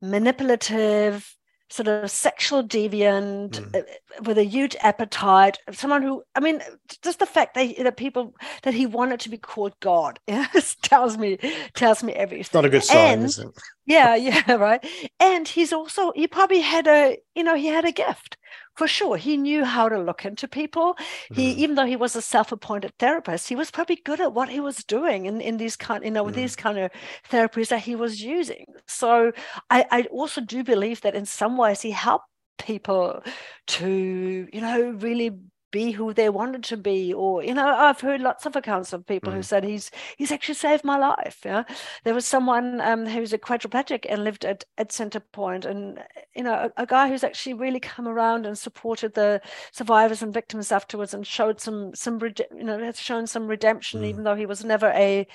[0.00, 1.34] manipulative,
[1.70, 3.84] sort of sexual deviant mm.
[4.22, 6.62] with a huge appetite someone who i mean
[7.02, 10.18] just the fact that, that people that he wanted to be called god
[10.82, 11.38] tells me
[11.74, 12.40] tells me everything.
[12.40, 13.48] It's not a good sign and, is it?
[13.86, 14.84] Yeah yeah right?
[15.20, 18.37] And he's also he probably had a you know he had a gift
[18.78, 20.96] for sure he knew how to look into people
[21.32, 21.56] he mm.
[21.56, 24.84] even though he was a self-appointed therapist he was probably good at what he was
[24.84, 26.42] doing in, in these kind you know with mm.
[26.42, 26.90] these kind of
[27.28, 29.32] therapies that he was using so
[29.68, 33.20] I, I also do believe that in some ways he helped people
[33.66, 35.30] to you know really
[35.70, 39.06] be who they wanted to be or you know i've heard lots of accounts of
[39.06, 39.36] people mm.
[39.36, 41.64] who said he's he's actually saved my life yeah
[42.04, 45.98] there was someone um, who's a quadriplegic and lived at at centrepoint and
[46.34, 49.40] you know a, a, guy who's actually really come around and supported the
[49.72, 52.18] survivors and victims afterwards and showed some some
[52.56, 54.06] you know has shown some redemption mm.
[54.06, 55.26] even though he was never a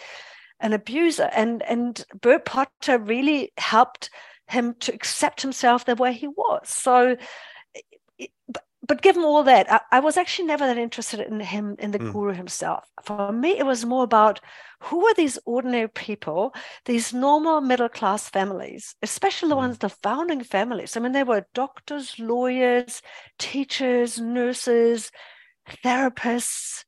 [0.59, 4.09] an abuser and and Bert Potter really helped
[4.47, 7.15] him to accept himself the way he was so
[8.85, 11.99] but given all that, I, I, was actually never that interested in him, in the
[11.99, 12.11] mm.
[12.11, 12.85] guru himself.
[13.03, 14.41] For me, it was more about
[14.81, 16.53] who are these ordinary people,
[16.85, 19.59] these normal middle class families, especially the mm.
[19.59, 20.97] ones, the founding families.
[20.97, 23.01] I mean, they were doctors, lawyers,
[23.39, 25.11] teachers, nurses,
[25.83, 26.83] therapists.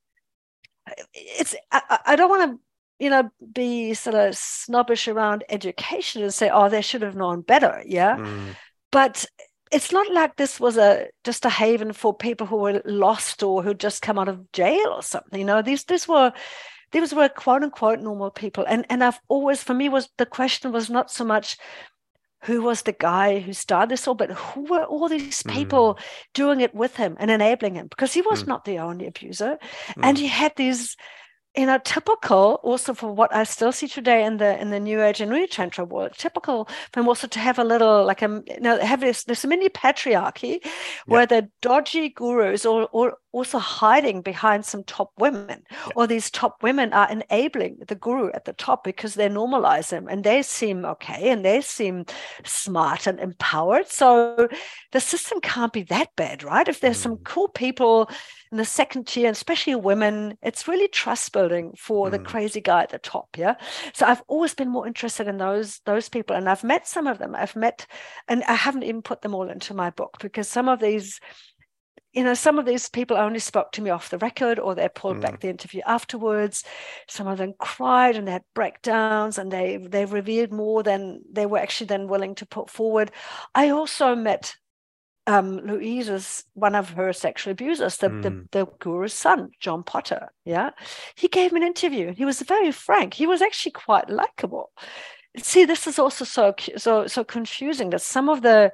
[1.13, 2.59] It's I, I don't want to
[2.99, 7.41] you know, be sort of snobbish around education and say, oh, they should have known
[7.41, 7.83] better.
[7.85, 8.17] Yeah.
[8.17, 8.55] Mm.
[8.91, 9.25] But
[9.71, 13.63] it's not like this was a just a haven for people who were lost or
[13.63, 15.39] who'd just come out of jail or something.
[15.39, 16.33] You know, these these were
[16.91, 18.65] these were quote unquote normal people.
[18.67, 21.57] And and I've always for me was the question was not so much
[22.43, 26.03] who was the guy who started this all, but who were all these people mm.
[26.33, 27.87] doing it with him and enabling him?
[27.87, 28.47] Because he was mm.
[28.47, 29.57] not the only abuser.
[29.97, 30.03] Mm.
[30.03, 30.95] And he had these
[31.57, 35.01] you know, typical also for what I still see today in the in the new
[35.01, 38.43] age and new tantra world, typical for him also to have a little like a
[38.47, 40.71] you know have this this mini patriarchy yeah.
[41.05, 45.89] where the dodgy gurus or or also hiding behind some top women, yeah.
[45.95, 50.07] or these top women are enabling the guru at the top because they normalize them
[50.07, 52.05] and they seem okay and they seem
[52.45, 53.87] smart and empowered.
[53.87, 54.47] So
[54.93, 56.67] the system can't be that bad, right?
[56.67, 57.03] If there's mm.
[57.03, 58.09] some cool people
[58.55, 62.11] in the second tier, especially women, it's really trust building for mm.
[62.11, 63.27] the crazy guy at the top.
[63.37, 63.55] Yeah.
[63.93, 67.17] So I've always been more interested in those those people, and I've met some of
[67.17, 67.35] them.
[67.35, 67.85] I've met,
[68.29, 71.19] and I haven't even put them all into my book because some of these
[72.13, 74.87] you know, some of these people only spoke to me off the record or they
[74.87, 75.21] pulled mm.
[75.21, 76.63] back the interview afterwards.
[77.09, 81.45] Some of them cried and they had breakdowns and they they revealed more than they
[81.45, 83.11] were actually then willing to put forward.
[83.53, 84.55] I also met
[85.27, 88.21] um, Louise's one of her sexual abusers, the, mm.
[88.21, 90.29] the, the guru's son, John Potter.
[90.45, 90.71] Yeah.
[91.15, 92.13] He gave me an interview.
[92.13, 93.13] He was very frank.
[93.13, 94.71] He was actually quite likable.
[95.37, 98.71] See, this is also so so so confusing that some of the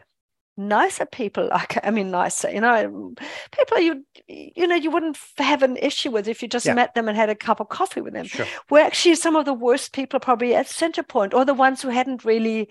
[0.58, 3.14] nicer people like i mean nicer you know
[3.52, 6.74] people you you know you wouldn't have an issue with if you just yeah.
[6.74, 8.46] met them and had a cup of coffee with them sure.
[8.70, 12.26] we're actually some of the worst people probably at Centrepoint or the ones who hadn't
[12.26, 12.70] really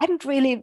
[0.00, 0.62] hadn't really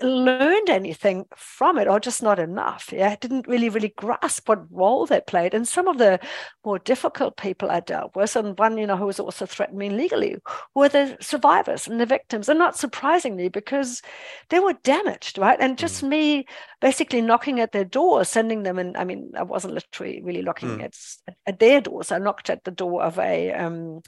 [0.00, 5.06] learned anything from it or just not enough yeah didn't really really grasp what role
[5.06, 6.18] they played and some of the
[6.64, 9.90] more difficult people i dealt with and one you know who was also threatened me
[9.90, 10.36] legally
[10.74, 14.02] were the survivors and the victims and not surprisingly because
[14.50, 16.08] they were damaged right and just mm.
[16.08, 16.46] me
[16.80, 20.78] basically knocking at their door sending them and i mean i wasn't literally really knocking
[20.78, 20.84] mm.
[20.84, 20.96] at,
[21.46, 24.02] at their doors i knocked at the door of a um,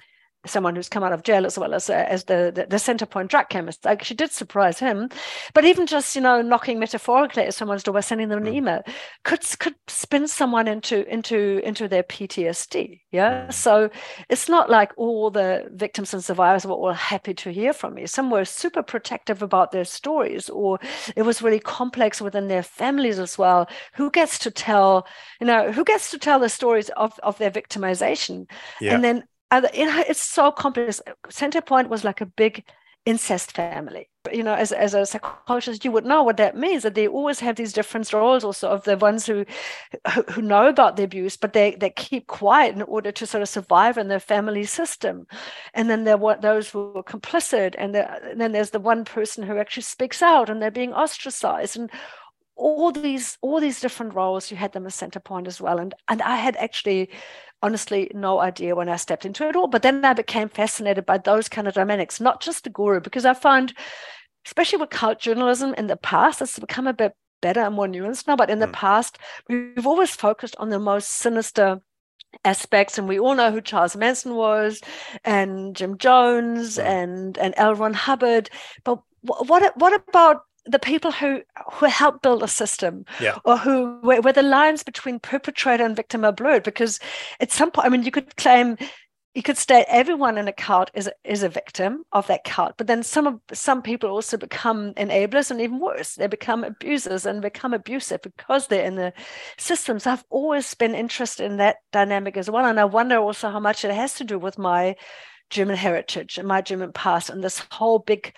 [0.46, 3.28] someone who's come out of jail as well as uh, as the, the, the Centrepoint
[3.28, 3.84] drug chemist.
[3.84, 5.08] Like she did surprise him,
[5.54, 8.56] but even just you know knocking metaphorically at someone's door by sending them an mm.
[8.56, 8.82] email
[9.24, 13.00] could could spin someone into into into their PTSD.
[13.10, 13.52] Yeah, mm.
[13.52, 13.90] so
[14.28, 18.06] it's not like all the victims and survivors were all happy to hear from me.
[18.06, 20.78] Some were super protective about their stories, or
[21.16, 23.68] it was really complex within their families as well.
[23.94, 25.06] Who gets to tell
[25.40, 28.46] you know who gets to tell the stories of of their victimization,
[28.80, 28.94] yeah.
[28.94, 29.24] and then
[29.62, 31.00] and it's so complex.
[31.28, 32.64] Centrepoint was like a big
[33.06, 34.08] incest family.
[34.32, 36.82] You know, as, as a psychologist, you would know what that means.
[36.82, 39.44] That they always have these different roles, also of the ones who
[40.30, 43.48] who know about the abuse, but they they keep quiet in order to sort of
[43.48, 45.26] survive in their family system.
[45.74, 49.44] And then there were those who were complicit, and, and then there's the one person
[49.44, 51.90] who actually speaks out, and they're being ostracized, and
[52.56, 54.50] all these all these different roles.
[54.50, 57.10] You had them as centrepoint as well, and and I had actually
[57.64, 59.66] honestly no idea when I stepped into it all.
[59.66, 63.24] But then I became fascinated by those kind of dynamics, not just the guru, because
[63.24, 63.72] I found,
[64.44, 68.26] especially with cult journalism in the past, it's become a bit better and more nuanced
[68.28, 68.36] now.
[68.36, 68.66] But in mm.
[68.66, 71.80] the past, we've always focused on the most sinister
[72.44, 74.80] aspects and we all know who Charles Manson was
[75.24, 76.84] and Jim Jones mm.
[76.84, 77.76] and and L.
[77.76, 78.50] Ron Hubbard
[78.82, 83.38] but what what about the people who who help build a system yeah.
[83.44, 86.98] or who where, where, the lines between perpetrator and victim are blurred because
[87.40, 88.76] at some point i mean you could claim
[89.34, 92.86] you could state everyone in a cult is is a victim of that cult but
[92.86, 97.42] then some of some people also become enablers and even worse they become abusers and
[97.42, 99.12] become abusive because they're in the
[99.58, 103.60] systems i've always been interested in that dynamic as well and i wonder also how
[103.60, 104.94] much it has to do with my
[105.50, 108.32] german heritage and my german past and this whole big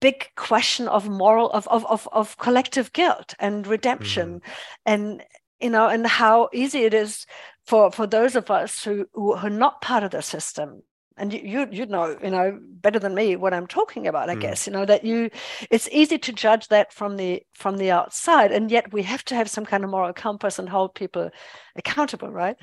[0.00, 4.52] big question of moral of of of, of collective guilt and redemption mm.
[4.86, 5.22] and
[5.60, 7.26] you know and how easy it is
[7.66, 10.82] for for those of us who who are not part of the system
[11.16, 14.34] and you, you you know you know better than me what i'm talking about i
[14.34, 14.40] mm.
[14.40, 15.30] guess you know that you
[15.70, 19.34] it's easy to judge that from the from the outside and yet we have to
[19.34, 21.30] have some kind of moral compass and hold people
[21.76, 22.56] accountable right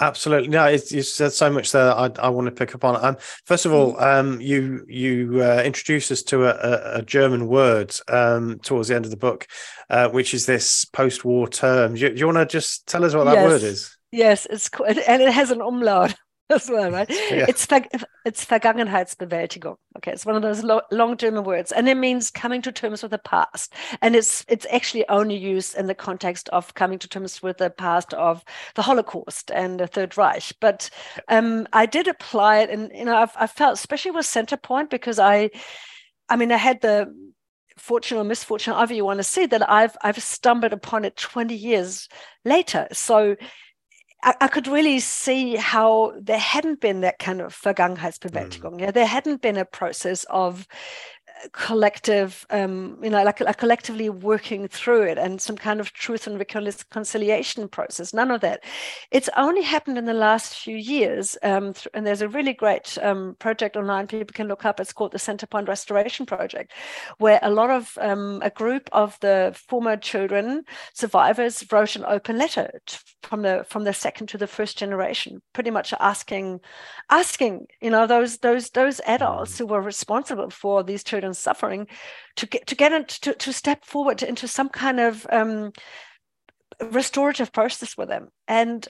[0.00, 0.64] Absolutely, no.
[0.66, 1.92] It's, you said so much there.
[1.92, 3.04] I, I want to pick up on.
[3.04, 4.02] Um, first of all, mm.
[4.02, 9.06] um, you you uh, introduce us to a, a, German word um, towards the end
[9.06, 9.48] of the book,
[9.90, 11.94] uh, which is this post-war term.
[11.94, 13.50] Do you, you want to just tell us what that yes.
[13.50, 13.96] word is?
[14.12, 16.14] Yes, it's and it has an umlaut.
[16.50, 17.08] As well, right?
[17.30, 17.44] Yeah.
[17.46, 17.66] It's
[18.24, 19.76] it's Vergangenheitsbewältigung.
[19.98, 23.02] Okay, it's one of those lo- long German words, and it means coming to terms
[23.02, 23.74] with the past.
[24.00, 27.68] And it's it's actually only used in the context of coming to terms with the
[27.68, 28.42] past of
[28.76, 30.52] the Holocaust and the Third Reich.
[30.60, 30.88] But
[31.28, 35.18] um, I did apply it, and you know, I've, I felt especially with Centrepoint because
[35.18, 35.50] I,
[36.30, 37.12] I mean, I had the
[37.76, 41.54] fortune or misfortune, however you want to see that I've I've stumbled upon it 20
[41.54, 42.08] years
[42.44, 42.88] later.
[42.92, 43.36] So
[44.22, 48.74] I, I, could really see how there hadn't been that kind of Vergangenheitsbewältigung.
[48.74, 48.80] Mm.
[48.80, 50.66] Yeah, there hadn't been a process of
[51.52, 56.26] collective um, you know like, like collectively working through it and some kind of truth
[56.26, 58.64] and reconciliation process none of that
[59.10, 62.98] it's only happened in the last few years um, th- and there's a really great
[63.02, 66.72] um, project online people can look up it's called the centrepoint restoration project
[67.18, 70.62] where a lot of um, a group of the former children
[70.94, 75.40] survivors wrote an open letter to, from the from the second to the first generation
[75.52, 76.60] pretty much asking
[77.10, 79.58] asking you know those those those adults mm.
[79.58, 81.86] who were responsible for these children and suffering
[82.36, 85.72] to get to get into to, step forward into some kind of um,
[86.90, 88.88] restorative process with them and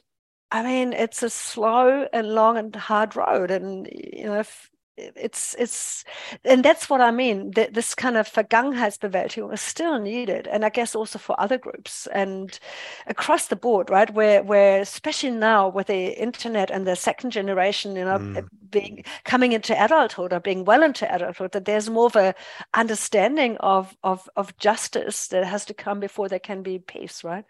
[0.50, 3.50] i mean it's a slow and long and hard road.
[3.50, 6.04] And you know if, it's it's
[6.44, 7.52] and that's what I mean.
[7.52, 12.06] That this kind of Vergangenheitsbewältigung is still needed, and I guess also for other groups
[12.08, 12.58] and
[13.06, 14.12] across the board, right?
[14.12, 18.48] Where where especially now with the internet and the second generation, you know, mm.
[18.70, 22.34] being coming into adulthood or being well into adulthood, that there's more of a
[22.74, 27.44] understanding of of of justice that has to come before there can be peace, right?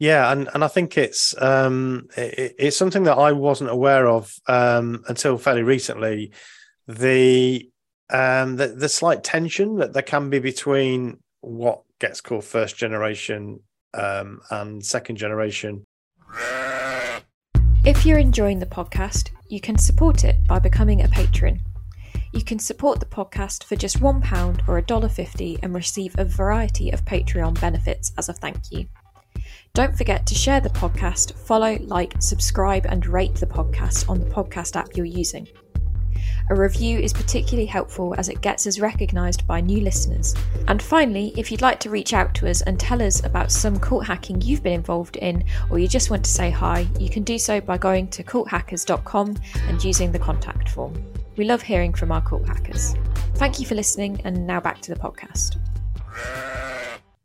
[0.00, 4.34] Yeah, and, and I think it's um, it, it's something that I wasn't aware of
[4.48, 6.32] um, until fairly recently
[6.98, 7.68] the
[8.10, 13.60] um the, the slight tension that there can be between what gets called first generation
[13.94, 15.84] um, and second generation.
[17.84, 21.60] If you're enjoying the podcast, you can support it by becoming a patron.
[22.32, 27.04] You can support the podcast for just £1 or $1.50 and receive a variety of
[27.04, 28.86] Patreon benefits as a thank you.
[29.72, 34.26] Don't forget to share the podcast, follow, like, subscribe, and rate the podcast on the
[34.26, 35.46] podcast app you're using.
[36.50, 40.34] A review is particularly helpful as it gets us recognised by new listeners.
[40.68, 43.78] And finally, if you'd like to reach out to us and tell us about some
[43.78, 47.22] cult hacking you've been involved in, or you just want to say hi, you can
[47.22, 49.36] do so by going to culthackers.com
[49.68, 50.94] and using the contact form.
[51.36, 52.94] We love hearing from our cult hackers.
[53.36, 55.56] Thank you for listening, and now back to the podcast.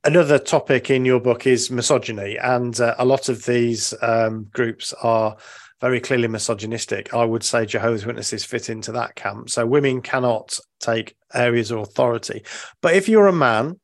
[0.05, 4.93] Another topic in your book is misogyny, and uh, a lot of these um, groups
[5.01, 5.35] are
[5.81, 7.13] very clearly misogynistic.
[7.13, 9.49] I would say Jehovah's Witnesses fit into that camp.
[9.49, 12.43] So women cannot take areas of authority.
[12.81, 13.79] But if you're a man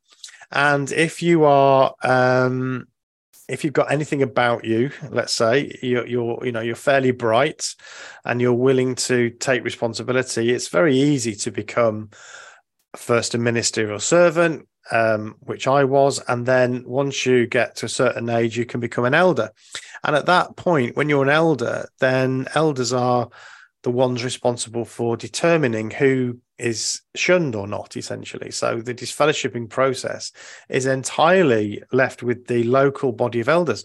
[0.51, 2.87] and if you are um,
[3.51, 7.75] if you've got anything about you, let's say you're, you're, you know you're fairly bright
[8.23, 12.09] and you're willing to take responsibility, it's very easy to become
[12.95, 16.19] first a ministerial servant, um, which I was.
[16.27, 19.51] And then once you get to a certain age, you can become an elder.
[20.03, 23.29] And at that point, when you're an elder, then elders are
[23.83, 28.51] the ones responsible for determining who is shunned or not, essentially.
[28.51, 30.31] So the disfellowshipping process
[30.69, 33.83] is entirely left with the local body of elders.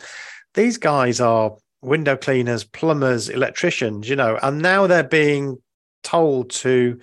[0.55, 5.57] These guys are window cleaners, plumbers, electricians, you know, and now they're being
[6.03, 7.01] told to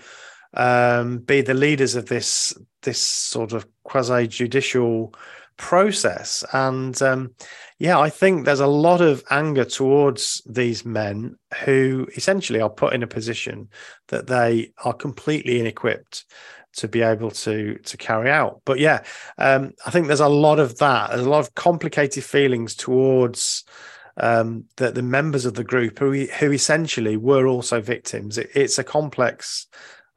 [0.53, 5.13] um, be the leaders of this this sort of quasi judicial
[5.57, 6.43] process.
[6.53, 7.35] And um,
[7.79, 12.93] yeah, I think there's a lot of anger towards these men who essentially are put
[12.93, 13.69] in a position
[14.07, 16.25] that they are completely inequipped
[16.75, 18.61] to be able to to carry out.
[18.65, 19.03] But yeah,
[19.37, 21.11] um, I think there's a lot of that.
[21.11, 23.63] There's a lot of complicated feelings towards
[24.17, 28.37] um, the, the members of the group who who essentially were also victims.
[28.37, 29.67] It, it's a complex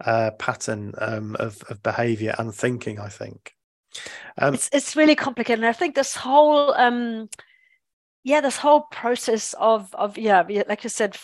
[0.04, 3.54] uh, pattern um, of, of behavior and thinking, I think.
[4.38, 5.60] Um, it's, it's really complicated.
[5.60, 7.28] And I think this whole, um,
[8.24, 11.16] yeah, this whole process of, of yeah, like you said,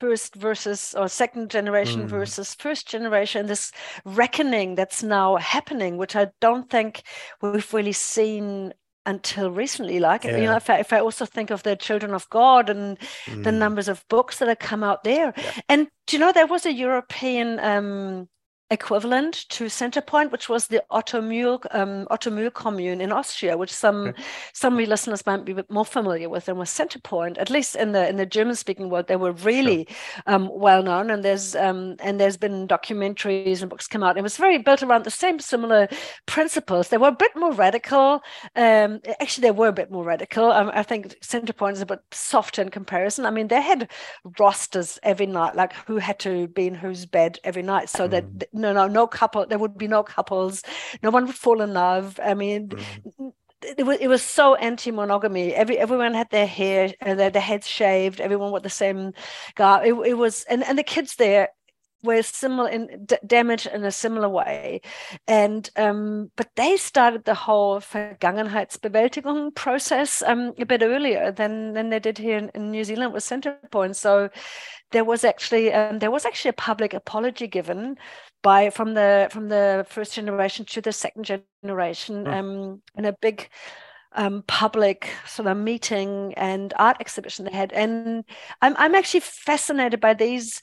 [0.00, 2.08] first versus or second generation mm.
[2.08, 3.70] versus first generation, this
[4.04, 7.04] reckoning that's now happening, which I don't think
[7.40, 8.72] we've really seen
[9.04, 10.36] until recently like yeah.
[10.36, 13.42] you know if I, if I also think of the children of god and mm.
[13.42, 15.60] the numbers of books that have come out there yeah.
[15.68, 18.28] and do you know there was a european um
[18.72, 23.72] equivalent to Centrepoint, which was the Otto Mühl um, Otto Mühl commune in Austria, which
[23.72, 24.22] some okay.
[24.54, 27.38] some listeners might be a bit more familiar with than with Centrepoint.
[27.38, 30.22] At least in the in the German speaking world, they were really sure.
[30.26, 34.16] um, well known, and there's um, and there's been documentaries and books come out.
[34.16, 35.86] It was very built around the same similar
[36.26, 36.88] principles.
[36.88, 38.22] They were a bit more radical.
[38.56, 40.50] Um, actually, they were a bit more radical.
[40.50, 43.26] Um, I think Centrepoint is a bit softer in comparison.
[43.26, 43.90] I mean, they had
[44.38, 48.10] rosters every night, like who had to be in whose bed every night, so mm.
[48.12, 49.46] that no, no, no couple.
[49.46, 50.62] There would be no couples.
[51.02, 52.18] No one would fall in love.
[52.22, 52.68] I mean.
[52.68, 53.32] Mm.
[53.78, 55.54] It was, it was so anti-monogamy.
[55.54, 58.20] Every everyone had their hair, uh, their, their heads shaved.
[58.20, 59.12] Everyone wore the same
[59.54, 59.86] garb.
[59.86, 61.50] It, it was, and, and the kids there
[62.02, 64.80] were similar in d- damaged in a similar way.
[65.28, 71.90] And um, but they started the whole Vergangenheitsbewältigung process um, a bit earlier than than
[71.90, 74.28] they did here in, in New Zealand with Centrepoint so
[74.92, 77.96] there was actually um, there was actually a public apology given
[78.42, 82.32] by from the from the first generation to the second generation mm.
[82.32, 83.48] um, in a big
[84.14, 87.72] um, public sort of meeting and art exhibition they had.
[87.72, 88.24] And
[88.60, 90.60] I'm I'm actually fascinated by these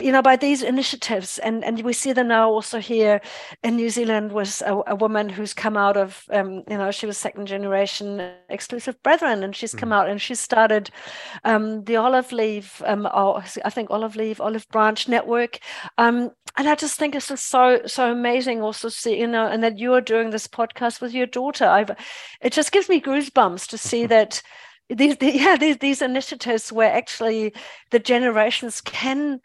[0.00, 3.20] you know, by these initiatives, and and we see them now also here
[3.62, 7.06] in New Zealand was a, a woman who's come out of, um, you know, she
[7.06, 9.94] was second generation exclusive brethren, and she's come mm.
[9.94, 10.90] out and she started
[11.44, 15.58] um, the Olive Leaf, um, or I think Olive Leaf, Olive Branch Network,
[15.98, 18.62] um, and I just think it's just so so amazing.
[18.62, 21.66] Also, to see, you know, and that you are doing this podcast with your daughter.
[21.66, 21.90] I've,
[22.40, 24.42] it just gives me goosebumps to see that
[24.88, 27.52] these, yeah these, these initiatives where actually
[27.90, 29.40] the generations can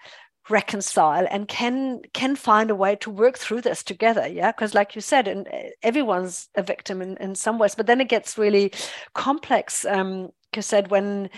[0.49, 4.51] reconcile and can can find a way to work through this together yeah?
[4.51, 5.47] Because like you said and
[5.83, 8.71] everyone's a victim in, in some ways but then it gets really
[9.13, 11.29] complex um you said when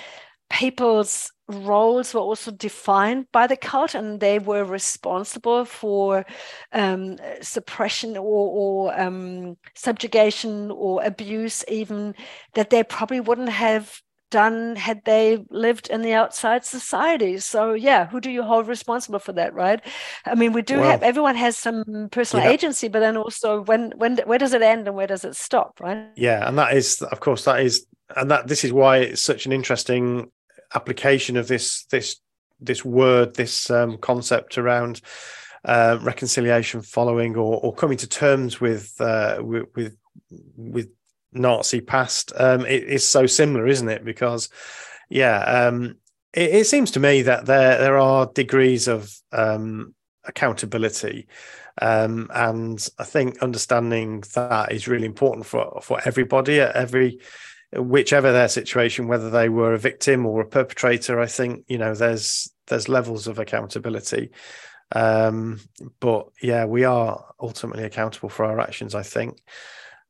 [0.50, 6.26] people's roles were also defined by the cult and they were responsible for
[6.74, 12.16] um, suppression or, or um, subjugation or abuse even
[12.54, 17.38] that they probably wouldn't have done had they lived in the outside society.
[17.38, 19.82] So yeah who do you hold responsible for that right?
[20.26, 22.52] I mean we do have everyone has some personal yeah.
[22.52, 25.80] agency but then also when when where does it end and where does it stop
[25.80, 26.10] right?
[26.16, 27.86] Yeah and that is of course that is
[28.16, 30.32] and that this is why it's such an interesting
[30.76, 32.18] application of this this
[32.60, 35.02] this word, this um, concept around
[35.66, 39.98] uh, reconciliation, following or, or coming to terms with uh, with,
[40.56, 40.90] with,
[41.38, 42.32] Nazi past.
[42.38, 44.06] Um, it is so similar, isn't it?
[44.06, 44.48] Because
[45.10, 45.98] yeah, um,
[46.32, 51.28] it, it, seems to me that there there are degrees of um, accountability.
[51.82, 57.20] Um, and I think understanding that is really important for for everybody at every
[57.76, 61.94] whichever their situation, whether they were a victim or a perpetrator, I think you know
[61.94, 64.32] there's there's levels of accountability.
[64.94, 65.60] Um,
[66.00, 68.96] but yeah, we are ultimately accountable for our actions.
[68.96, 69.40] I think.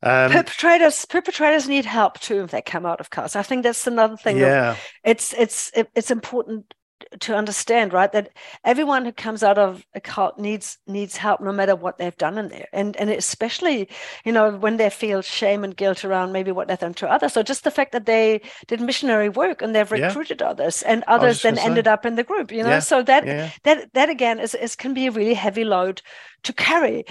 [0.03, 3.36] Um, perpetrators perpetrators need help too if they come out of cults.
[3.36, 4.38] I think that's another thing.
[4.38, 6.74] Yeah, it's it's it's important
[7.20, 8.30] to understand right that
[8.64, 12.38] everyone who comes out of a cult needs needs help no matter what they've done
[12.38, 13.88] in there and and especially
[14.24, 17.34] you know when they feel shame and guilt around maybe what they've done to others
[17.34, 20.49] so just the fact that they did missionary work and they've recruited yeah.
[20.49, 22.80] others and others then ended up in the group you know yeah.
[22.80, 23.49] so that yeah.
[23.64, 26.01] that that again is, is can be a really heavy load
[26.43, 27.06] to carry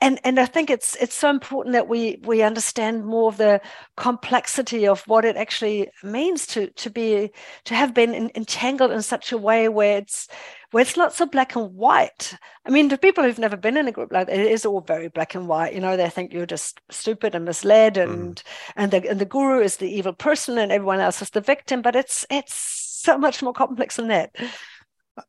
[0.00, 3.60] and and I think it's it's so important that we we understand more of the
[3.96, 7.30] complexity of what it actually means to to be
[7.64, 10.28] to have been in, entangled in such a way where it's
[10.72, 12.36] where it's not so black and white.
[12.64, 14.80] I mean, to people who've never been in a group like that, it is all
[14.80, 15.74] very black and white.
[15.74, 18.04] You know, they think you're just stupid and misled, mm.
[18.04, 18.42] and mm.
[18.74, 21.82] and the and the guru is the evil person, and everyone else is the victim.
[21.82, 24.34] But it's it's so much more complex than that.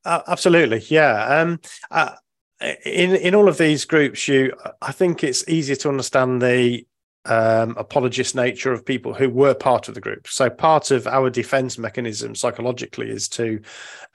[0.03, 1.41] Uh, absolutely, yeah.
[1.41, 1.59] Um,
[1.91, 2.15] uh,
[2.61, 6.85] in in all of these groups, you I think it's easier to understand the
[7.25, 10.27] um, apologist nature of people who were part of the group.
[10.27, 13.59] So part of our defense mechanism psychologically is to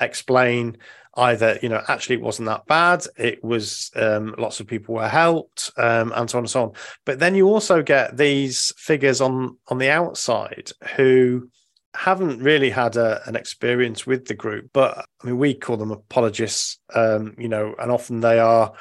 [0.01, 0.79] explain
[1.17, 5.09] either you know actually it wasn't that bad it was um, lots of people were
[5.09, 6.73] helped um, and so on and so on
[7.05, 11.51] but then you also get these figures on on the outside who
[11.95, 15.91] haven't really had a, an experience with the group, but I mean, we call them
[15.91, 18.73] apologists, um, you know, and often they are.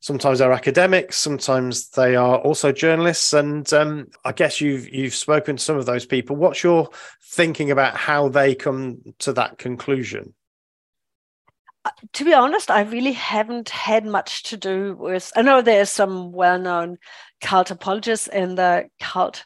[0.00, 5.56] Sometimes they're academics, sometimes they are also journalists, and um, I guess you've you've spoken
[5.56, 6.36] to some of those people.
[6.36, 6.88] What's your
[7.32, 10.34] thinking about how they come to that conclusion?
[11.84, 15.32] Uh, to be honest, I really haven't had much to do with.
[15.34, 16.98] I know there's some well-known
[17.40, 19.44] cult apologists in the cult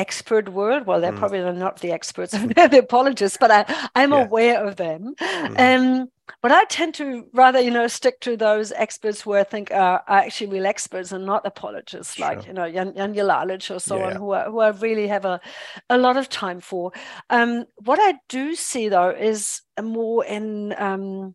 [0.00, 0.86] expert world.
[0.86, 1.18] Well, they're mm.
[1.18, 4.24] probably not the experts, they're the apologists, but I, I'm yeah.
[4.24, 5.14] aware of them.
[5.20, 6.00] Mm.
[6.00, 6.08] Um,
[6.42, 10.02] but I tend to rather, you know, stick to those experts who I think are,
[10.06, 12.26] are actually real experts and not apologists, sure.
[12.26, 15.08] like you know Jan, Janja Lalich or so yeah, on, who I, who I really
[15.08, 15.40] have a,
[15.88, 16.92] a lot of time for.
[17.28, 21.34] Um, what I do see though is more in um,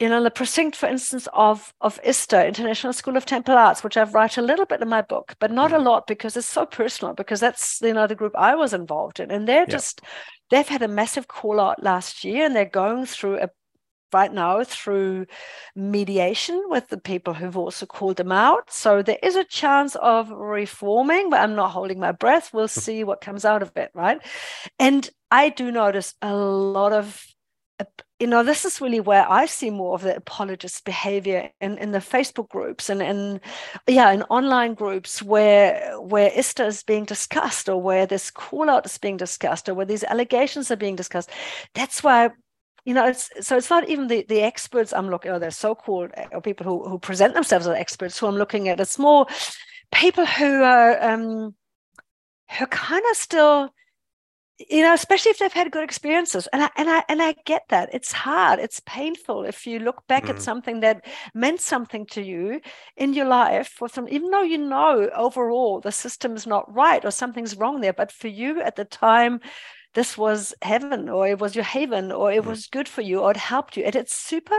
[0.00, 3.96] you know, the precinct, for instance, of of ISTA, International School of Temple Arts, which
[3.96, 5.76] I've write a little bit in my book, but not mm.
[5.76, 9.20] a lot because it's so personal, because that's you know the group I was involved
[9.20, 9.30] in.
[9.30, 9.66] And they're yeah.
[9.66, 10.00] just
[10.50, 13.50] they've had a massive call out last year and they're going through a
[14.12, 15.26] right now through
[15.74, 18.70] mediation with the people who've also called them out.
[18.72, 22.50] So there is a chance of reforming, but I'm not holding my breath.
[22.52, 24.18] We'll see what comes out of it, right?
[24.78, 27.26] And I do notice a lot of
[28.18, 31.92] you know, this is really where I see more of the apologist behavior in, in
[31.92, 33.40] the Facebook groups and in
[33.86, 38.86] yeah, in online groups where where ISTA is being discussed or where this call out
[38.86, 41.30] is being discussed or where these allegations are being discussed.
[41.74, 42.30] That's why
[42.86, 46.12] you know, it's so it's not even the, the experts I'm looking, or they're so-called
[46.30, 48.80] or people who, who present themselves as experts who I'm looking at.
[48.80, 49.26] It's more
[49.92, 51.54] people who are um,
[52.56, 53.70] who kind of still
[54.58, 57.64] you know especially if they've had good experiences and I, and I and I get
[57.68, 60.30] that it's hard it's painful if you look back mm.
[60.30, 61.04] at something that
[61.34, 62.60] meant something to you
[62.96, 67.04] in your life for some even though you know overall the system is not right
[67.04, 69.40] or something's wrong there but for you at the time
[69.92, 72.46] this was heaven or it was your haven or it mm.
[72.46, 74.58] was good for you or it helped you and it's super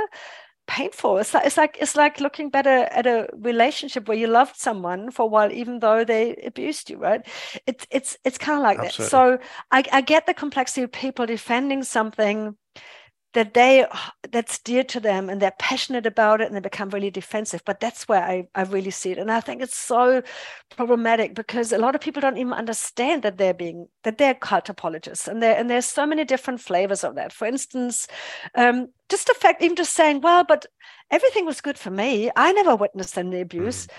[0.68, 1.18] painful.
[1.18, 5.12] It's like it's like it's like looking better at a relationship where you loved someone
[5.12, 7.26] for a while, even though they abused you, right?
[7.66, 9.04] It's it's it's kind of like Absolutely.
[9.06, 9.10] that.
[9.10, 9.40] So
[9.72, 12.56] I, I get the complexity of people defending something
[13.38, 13.86] that they
[14.32, 17.80] that's dear to them and they're passionate about it and they become really defensive but
[17.80, 19.18] that's where I, I really see it.
[19.18, 20.22] And i think it's so
[20.76, 24.70] problematic because a lot of people don't even understand that they're being that they're cult
[24.70, 27.32] apologists and there and there's so many different flavors of that.
[27.32, 28.08] For instance
[28.56, 30.66] um, just the fact even just saying well but
[31.12, 32.30] everything was good for me.
[32.36, 33.88] I never witnessed any abuse.
[33.88, 33.92] Mm.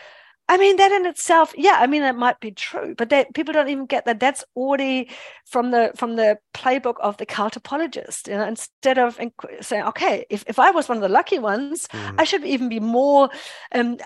[0.51, 3.53] I mean, that in itself, yeah, I mean, that might be true, but that people
[3.53, 4.19] don't even get that.
[4.19, 5.11] That's already
[5.45, 8.29] from the from the playbook of the cult apologist.
[8.29, 9.21] You know, instead of
[9.61, 12.15] saying, okay, if, if I was one of the lucky ones, mm.
[12.17, 13.29] I should even be more,
[13.75, 13.99] um,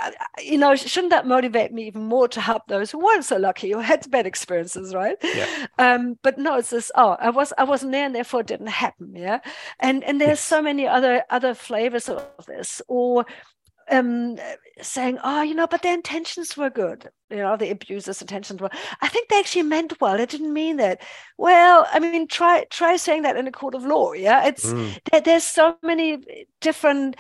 [0.43, 3.73] you know, shouldn't that motivate me even more to help those who weren't so lucky
[3.73, 5.17] or had bad experiences, right?
[5.23, 5.67] Yeah.
[5.79, 6.91] Um, but no, it's this.
[6.97, 9.15] Oh, I was I wasn't there, and therefore it didn't happen.
[9.15, 9.39] Yeah,
[9.79, 13.27] and and there's so many other other flavors of this, or
[13.91, 14.39] um,
[14.81, 18.71] saying, "Oh, you know, but their intentions were good." You know, the abusers' intentions were.
[19.01, 20.17] I think they actually meant well.
[20.17, 21.01] They didn't mean that.
[21.39, 24.13] Well, I mean, try try saying that in a court of law.
[24.13, 24.99] Yeah, it's mm.
[25.11, 27.17] there, there's so many different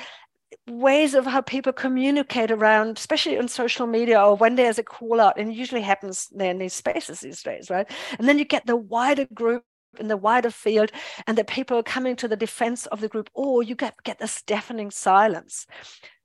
[0.68, 5.20] ways of how people communicate around, especially on social media or when there's a call
[5.20, 7.90] out, and it usually happens in these spaces these days, right?
[8.18, 9.64] And then you get the wider group
[9.98, 10.90] in the wider field
[11.26, 14.42] and the people coming to the defense of the group or you get, get this
[14.42, 15.66] deafening silence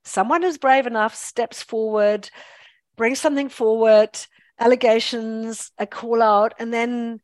[0.08, 2.30] someone who's brave enough steps forward,
[2.96, 4.10] brings something forward,
[4.60, 7.20] allegations, a call out, and then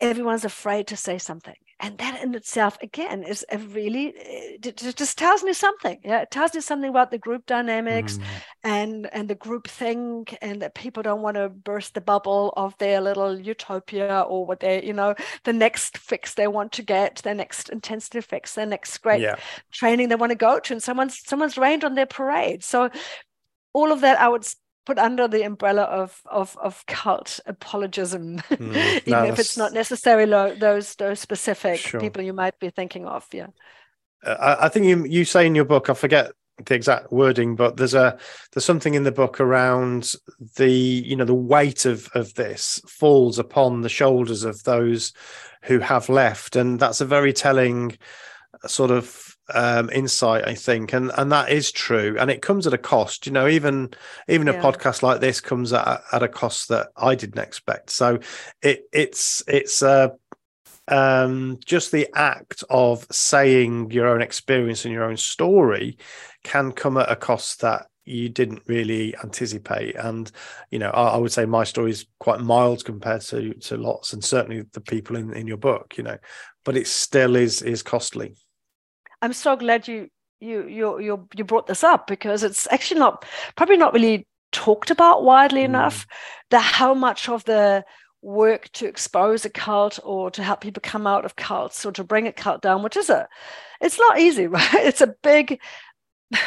[0.00, 5.18] everyone's afraid to say something and that in itself again is a really it just
[5.18, 8.22] tells me something yeah it tells me something about the group dynamics mm.
[8.64, 12.76] and and the group think and that people don't want to burst the bubble of
[12.78, 15.14] their little utopia or what they you know
[15.44, 19.36] the next fix they want to get their next intensity fix their next great yeah.
[19.70, 22.88] training they want to go to and someone's someone's rained on their parade so
[23.74, 24.46] all of that i would
[24.86, 30.58] put under the umbrella of of, of cult apologism, mm, even if it's not necessarily
[30.58, 32.00] those those specific sure.
[32.00, 33.26] people you might be thinking of.
[33.32, 33.48] Yeah,
[34.24, 36.32] uh, I think you you say in your book, I forget
[36.64, 38.18] the exact wording, but there's a
[38.52, 40.14] there's something in the book around
[40.56, 45.12] the you know the weight of of this falls upon the shoulders of those
[45.62, 47.98] who have left, and that's a very telling
[48.66, 52.72] sort of um, insight, I think, and and that is true, and it comes at
[52.72, 53.26] a cost.
[53.26, 53.90] You know, even
[54.28, 54.54] even yeah.
[54.54, 57.90] a podcast like this comes at at a cost that I didn't expect.
[57.90, 58.18] So
[58.62, 60.08] it it's it's uh,
[60.88, 65.98] um, just the act of saying your own experience and your own story
[66.44, 70.30] can come at a cost that you didn't really anticipate and
[70.70, 74.12] you know I, I, would say my story is quite mild compared to to lots
[74.12, 76.16] and certainly the people in in your book you know
[76.64, 78.36] but it still is is costly
[79.22, 80.08] I'm so glad you
[80.40, 83.24] you you you you brought this up because it's actually not
[83.56, 85.66] probably not really talked about widely mm.
[85.66, 86.06] enough
[86.50, 87.84] the how much of the
[88.22, 92.04] work to expose a cult or to help people come out of cults or to
[92.04, 93.28] bring a cult down which is a
[93.80, 95.60] it's not easy right it's a big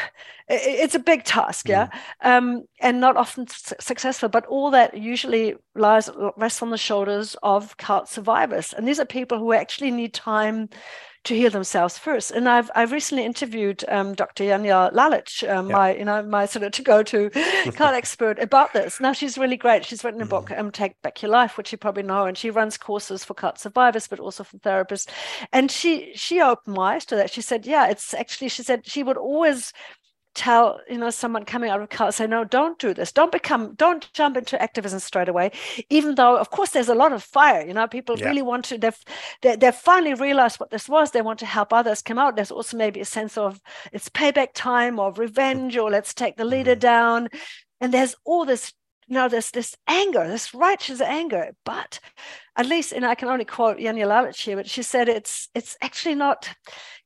[0.50, 1.90] it's a big task, yeah,
[2.24, 2.38] mm.
[2.38, 4.30] um, and not often su- successful.
[4.30, 9.06] But all that usually lies rests on the shoulders of cult survivors, and these are
[9.06, 10.70] people who actually need time
[11.30, 12.32] to heal themselves first.
[12.32, 14.44] And I've I've recently interviewed um, Dr.
[14.44, 15.76] Janja Lalich, um, yeah.
[15.76, 17.30] my you know my sort of to go to
[17.76, 19.00] cult expert about this.
[19.00, 19.86] Now she's really great.
[19.86, 20.60] She's written a book, mm-hmm.
[20.60, 23.60] um, Take Back Your Life, which you probably know, and she runs courses for cult
[23.60, 25.08] survivors, but also for therapists.
[25.54, 27.32] And she she opened my eyes to that.
[27.32, 29.72] She said, yeah, it's actually she said she would always
[30.40, 33.74] tell you know someone coming out of cult say no don't do this don't become
[33.76, 35.52] don't jump into activism straight away
[35.90, 38.26] even though of course there's a lot of fire you know people yeah.
[38.26, 39.04] really want to they've
[39.42, 42.52] they, they've finally realized what this was they want to help others come out there's
[42.52, 43.60] also maybe a sense of
[43.92, 46.80] it's payback time or revenge or let's take the leader mm-hmm.
[46.80, 47.28] down
[47.82, 48.74] and there's all this
[49.10, 51.56] you know, there's this anger, this righteous anger.
[51.66, 52.00] But
[52.56, 55.76] at least, and I can only quote Janja Lalich here, but she said it's it's
[55.82, 56.48] actually not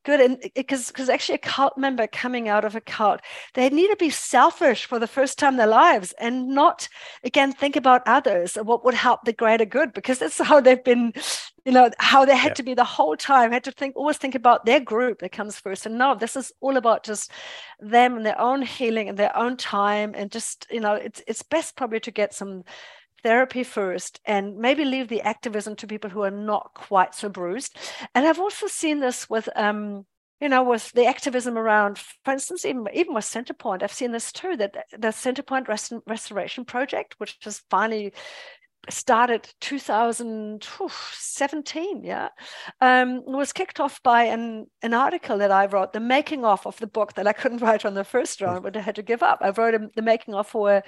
[0.04, 3.20] good and because because actually a cult member coming out of a cult
[3.54, 6.88] they need to be selfish for the first time in their lives and not
[7.24, 10.84] again think about others and what would help the greater good because that's how they've
[10.84, 11.12] been
[11.64, 12.54] you know how they had yeah.
[12.54, 15.58] to be the whole time had to think always think about their group that comes
[15.58, 17.30] first and no this is all about just
[17.80, 21.42] them and their own healing and their own time and just you know it's it's
[21.42, 22.62] best probably to get some
[23.24, 27.76] therapy first and maybe leave the activism to people who are not quite so bruised.
[28.14, 30.06] And I've also seen this with um,
[30.40, 34.30] you know, with the activism around, for instance, even even with Centrepoint, I've seen this
[34.30, 34.56] too.
[34.56, 38.12] That the Centrepoint Rest- Restoration Project, which has finally
[38.90, 42.28] started 2017 yeah
[42.80, 46.78] um, was kicked off by an, an article that i wrote the making of of
[46.78, 49.22] the book that i couldn't write on the first round but i had to give
[49.22, 49.38] up.
[49.40, 50.82] I wrote a, the making of for a,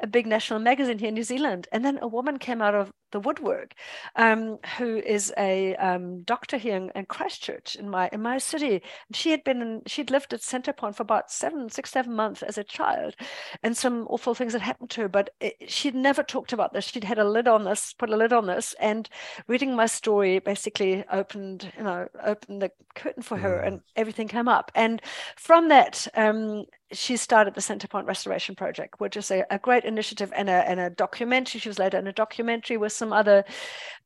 [0.00, 1.68] a, big national magazine here in new zealand.
[1.72, 3.74] And then a woman came out of the woodwork
[4.16, 8.82] um, who is a um, doctor here in, in, christchurch in my in my city
[9.12, 12.58] she had been in, she'd lived at centrepoint for about seven six seven months as
[12.58, 13.14] a child
[13.62, 16.88] and some awful things had happened to her but it, she'd never talked about this
[16.88, 19.08] she'd had a lid on this, put a lid on this, and
[19.46, 23.82] reading my story basically opened, you know, opened the curtain for her, and mm.
[23.96, 24.70] everything came up.
[24.74, 25.00] And
[25.36, 30.32] from that, um, she started the Centrepoint Restoration Project, which is a, a, great initiative
[30.34, 31.60] and a, and a documentary.
[31.60, 33.44] She was later in a documentary with some other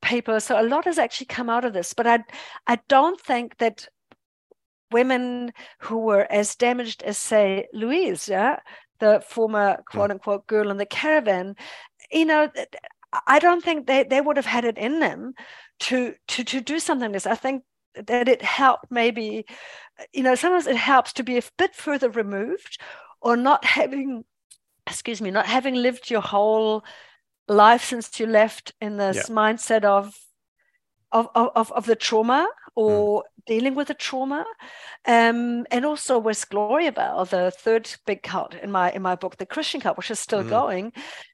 [0.01, 0.45] papers.
[0.45, 1.95] So a lot has actually come out of this.
[1.95, 2.25] But I,
[2.67, 3.87] I don't think that
[4.91, 8.59] women who were as damaged as, say, Louise, yeah,
[8.99, 9.97] the former hmm.
[9.97, 11.55] quote unquote girl in the caravan,
[12.11, 12.51] you know,
[13.27, 15.35] I don't think they, they would have had it in them
[15.81, 17.27] to to to do something like this.
[17.27, 17.65] I think
[17.95, 19.45] that it helped maybe,
[20.13, 22.81] you know, sometimes it helps to be a bit further removed
[23.21, 24.25] or not having,
[24.87, 26.85] excuse me, not having lived your whole
[27.49, 29.35] life since you left in this yeah.
[29.35, 30.15] mindset of
[31.13, 33.45] of, of, of the trauma or mm.
[33.47, 34.47] dealing with the trauma.
[35.07, 39.47] Um, and also with Gloriavale, the third big cult in my in my book, the
[39.47, 40.49] Christian cult, which is still mm.
[40.49, 40.93] going,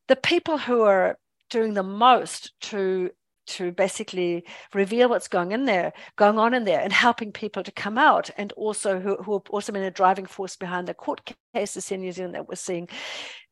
[0.09, 1.17] the people who are
[1.49, 3.11] doing the most to
[3.49, 4.45] to basically
[4.75, 8.31] reveal what's going in there, going on in there, and helping people to come out,
[8.37, 12.01] and also who, who have also been a driving force behind the court cases in
[12.01, 12.89] New Zealand that we're seeing.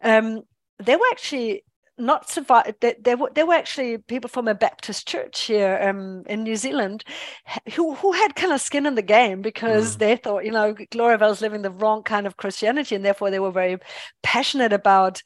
[0.03, 0.43] Um,
[0.79, 1.65] they were actually
[1.99, 2.75] not survive.
[2.81, 7.05] There, were there were actually people from a Baptist church here um, in New Zealand
[7.75, 9.99] who who had kind of skin in the game because mm.
[10.01, 13.51] they thought you know Gloriavale's living the wrong kind of Christianity, and therefore they were
[13.51, 13.79] very
[14.23, 15.23] passionate about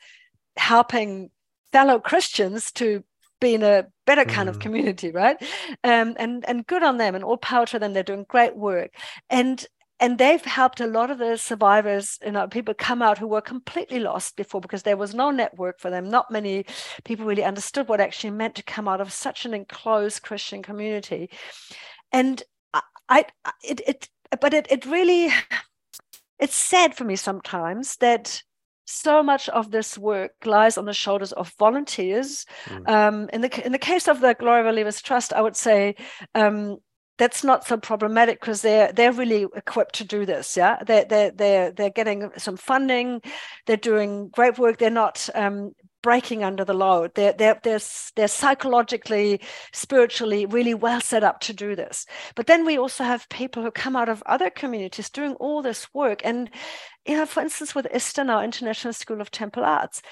[0.57, 1.31] helping
[1.73, 3.05] fellow Christians to
[3.41, 4.51] be in a better kind mm.
[4.51, 5.37] of community, right?
[5.85, 7.93] Um, and and good on them, and all power to them.
[7.93, 8.95] They're doing great work,
[9.29, 9.65] and
[9.99, 12.19] and they've helped a lot of the survivors.
[12.25, 15.79] You know, people come out who were completely lost before because there was no network
[15.79, 16.09] for them.
[16.09, 16.65] Not many
[17.05, 21.31] people really understood what actually meant to come out of such an enclosed Christian community,
[22.13, 22.43] and
[22.75, 24.09] I, I it it
[24.41, 25.31] but it it really
[26.39, 28.43] it's sad for me sometimes that
[28.91, 32.47] so much of this work lies on the shoulders of volunteers.
[32.67, 32.89] Mm.
[32.89, 35.95] Um, in the in the case of the Gloriavale Leavers Trust, I would say
[36.35, 36.79] um,
[37.19, 40.57] that's not so problematic because they're they're really equipped to do this.
[40.57, 43.21] Yeah, they're they're they're they're getting some funding.
[43.67, 44.79] They're doing great work.
[44.79, 45.73] They're not um,
[46.03, 47.15] breaking under the load.
[47.15, 47.81] They're, they're, they're,
[48.17, 49.41] they're psychologically,
[49.73, 52.07] spiritually really well set up to do this.
[52.35, 55.93] But then we also have people who come out of other communities doing all this
[55.93, 56.23] work.
[56.25, 56.51] And,
[57.07, 60.03] you know, for instance, with ISTA now, International School of Temple Arts,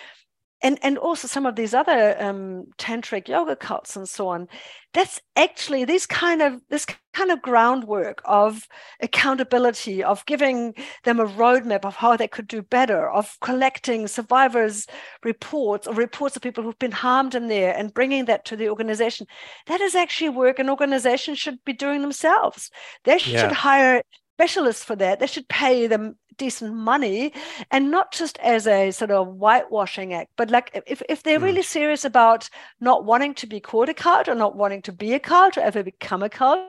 [0.62, 4.49] and and also some of these other um, tantric yoga cults and so on.
[4.93, 8.66] That's actually this kind of this kind of groundwork of
[9.01, 10.74] accountability of giving
[11.05, 14.86] them a roadmap of how they could do better of collecting survivors
[15.24, 18.68] reports or reports of people who've been harmed in there and bringing that to the
[18.68, 19.26] organization.
[19.66, 22.70] That is actually work an organization should be doing themselves.
[23.05, 23.55] They should yeah.
[23.55, 24.03] hire
[24.39, 27.32] specialists for that they should pay them decent money
[27.72, 31.43] and not just as a sort of whitewashing act but like if, if they're mm.
[31.43, 32.49] really serious about
[32.80, 35.61] not wanting to be called a cult or not wanting to be a cult or
[35.61, 36.61] ever become a cult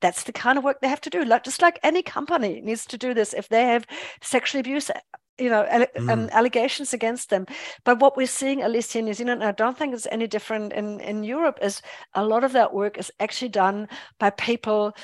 [0.00, 2.84] that's the kind of work they have to do like just like any company needs
[2.84, 3.86] to do this if they have
[4.20, 4.90] sexual abuse
[5.38, 6.10] you know mm.
[6.10, 7.46] um, allegations against them
[7.84, 10.26] but what we're seeing at least in new zealand and i don't think it's any
[10.26, 11.82] different in in europe is
[12.14, 13.88] a lot of that work is actually done
[14.18, 14.94] by people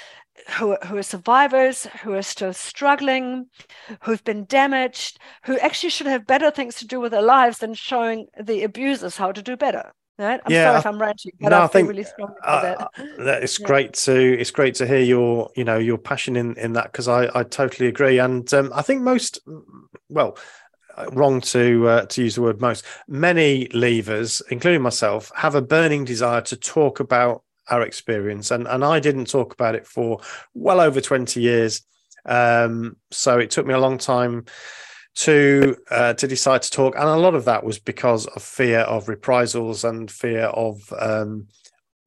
[0.58, 3.46] who, who are survivors, who are still struggling,
[4.02, 7.74] who've been damaged, who actually should have better things to do with their lives than
[7.74, 9.92] showing the abusers how to do better.
[10.18, 10.40] Right?
[10.44, 12.86] I'm yeah, sorry if I'm ranting, but no, I, think really strongly uh,
[13.18, 13.42] that.
[13.42, 13.66] It's yeah.
[13.66, 17.08] great to it's great to hear your you know your passion in in that because
[17.08, 19.40] I I totally agree, and um, I think most
[20.10, 20.36] well
[21.12, 26.04] wrong to uh, to use the word most many leavers including myself have a burning
[26.04, 27.42] desire to talk about
[27.72, 28.50] our experience.
[28.50, 30.20] And, and I didn't talk about it for
[30.54, 31.82] well over 20 years.
[32.24, 34.44] Um, so it took me a long time
[35.14, 38.80] to uh, to decide to talk, and a lot of that was because of fear
[38.80, 41.48] of reprisals and fear of um,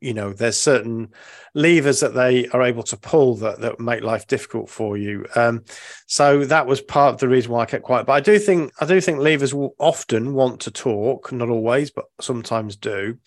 [0.02, 1.10] you know there's certain
[1.54, 5.26] levers that they are able to pull that that make life difficult for you.
[5.36, 5.64] Um,
[6.08, 8.08] so that was part of the reason why I kept quiet.
[8.08, 11.92] But I do think I do think leavers will often want to talk, not always,
[11.92, 13.18] but sometimes do.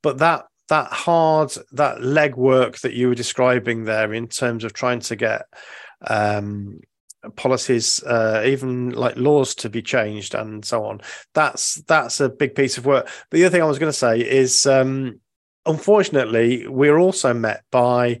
[0.00, 5.00] But that that hard that legwork that you were describing there in terms of trying
[5.00, 5.46] to get
[6.06, 6.80] um,
[7.36, 11.00] policies uh, even like laws to be changed and so on
[11.32, 13.08] that's that's a big piece of work.
[13.30, 15.20] The other thing i was going to say is um,
[15.66, 18.20] unfortunately we're also met by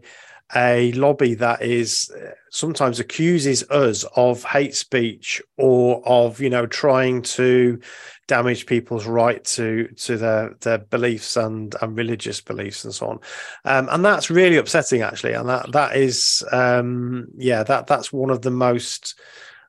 [0.54, 6.66] a lobby that is uh, sometimes accuses us of hate speech or of you know
[6.66, 7.80] trying to
[8.26, 13.18] damage people's right to to their their beliefs and and religious beliefs and so on.
[13.64, 15.32] Um, and that's really upsetting actually.
[15.32, 19.18] And that that is um, yeah that that's one of the most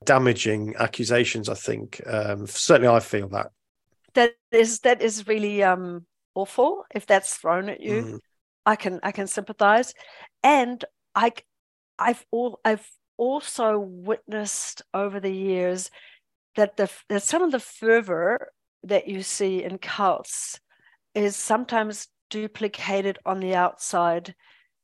[0.04, 2.02] damaging accusations i think.
[2.06, 3.52] Um, certainly i feel that.
[4.14, 6.06] That is that is really um
[6.36, 8.04] awful if that's thrown at you.
[8.04, 8.20] Mm.
[8.66, 9.94] I can i can sympathize.
[10.44, 10.84] And
[11.16, 11.32] i
[12.00, 12.88] i've all i've
[13.18, 15.90] also witnessed over the years
[16.56, 18.52] that the that some of the fervor
[18.84, 20.60] that you see in cults
[21.14, 24.36] is sometimes duplicated on the outside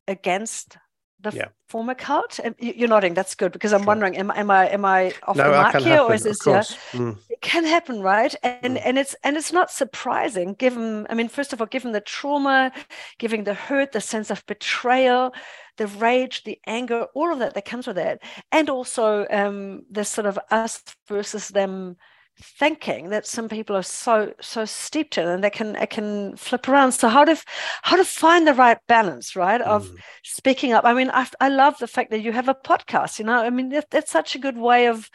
[0.08, 0.78] against
[1.22, 1.48] the yeah.
[1.68, 2.40] former cult?
[2.60, 3.14] You're nodding.
[3.14, 3.88] That's good because I'm sure.
[3.88, 6.40] wondering, am, am I am I off no, the mark here, happen, or is this
[6.46, 6.62] yeah?
[6.92, 7.18] Mm.
[7.30, 8.34] It can happen, right?
[8.44, 8.82] And mm.
[8.84, 11.08] and it's and it's not surprising, given.
[11.10, 12.72] I mean, first of all, given the trauma,
[13.20, 15.34] given the hurt, the sense of betrayal,
[15.78, 20.10] the rage, the anger, all of that that comes with that, and also um, this
[20.10, 21.98] sort of us versus them
[22.40, 26.68] thinking that some people are so so steeped in and they can it can flip
[26.68, 26.92] around.
[26.94, 27.42] So how to
[27.84, 29.98] how to find the right balance right of mm.
[30.24, 30.86] speaking up.
[30.86, 33.42] I mean I, I love the fact that you have a podcast you know?
[33.42, 35.10] I mean that, that's such a good way of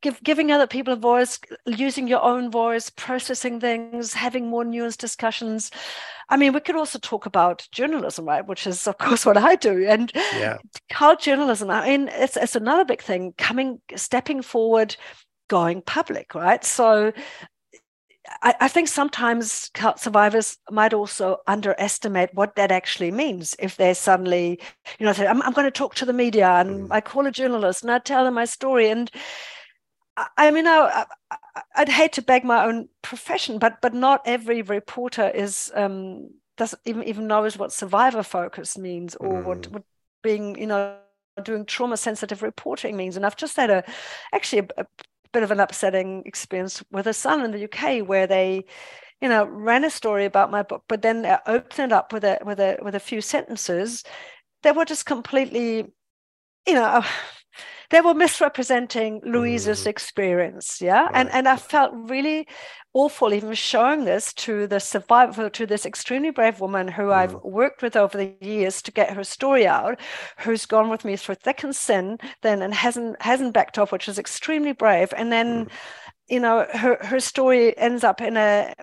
[0.00, 4.98] give, giving other people a voice using your own voice processing things having more nuanced
[4.98, 5.70] discussions.
[6.30, 9.56] I mean we could also talk about journalism right which is of course what i
[9.56, 9.86] do.
[9.86, 10.56] And yeah.
[10.90, 14.96] cult journalism i mean it's, it's another big thing coming stepping forward
[15.48, 16.64] going public, right?
[16.64, 17.12] So
[18.42, 23.94] I, I, think sometimes cult survivors might also underestimate what that actually means if they're
[23.94, 24.60] suddenly,
[24.98, 26.92] you know, say, I'm, I'm going to talk to the media and mm.
[26.92, 28.90] I call a journalist and I tell them my story.
[28.90, 29.10] And
[30.16, 31.06] I, I mean, I,
[31.78, 36.80] would hate to beg my own profession, but but not every reporter is um, doesn't
[36.84, 39.44] even even knows what survivor focus means or mm.
[39.44, 39.82] what, what
[40.22, 40.96] being, you know,
[41.42, 43.16] doing trauma sensitive reporting means.
[43.16, 43.84] And I've just had a
[44.34, 44.86] actually a, a
[45.32, 48.64] bit of an upsetting experience with a Sun in the UK where they,
[49.20, 52.24] you know, ran a story about my book, but then uh, opened it up with
[52.24, 54.04] a with a with a few sentences
[54.62, 55.86] that were just completely,
[56.66, 57.04] you know,
[57.90, 59.86] they were misrepresenting Louise's mm.
[59.86, 60.80] experience.
[60.80, 61.04] Yeah.
[61.04, 61.10] Right.
[61.14, 62.46] And and I felt really
[62.94, 67.14] awful even showing this to the survivor, to this extremely brave woman who mm.
[67.14, 70.00] I've worked with over the years to get her story out,
[70.38, 74.08] who's gone with me through thick and thin, then and hasn't hasn't backed off, which
[74.08, 75.12] is extremely brave.
[75.16, 75.70] And then, mm.
[76.28, 78.74] you know, her her story ends up in a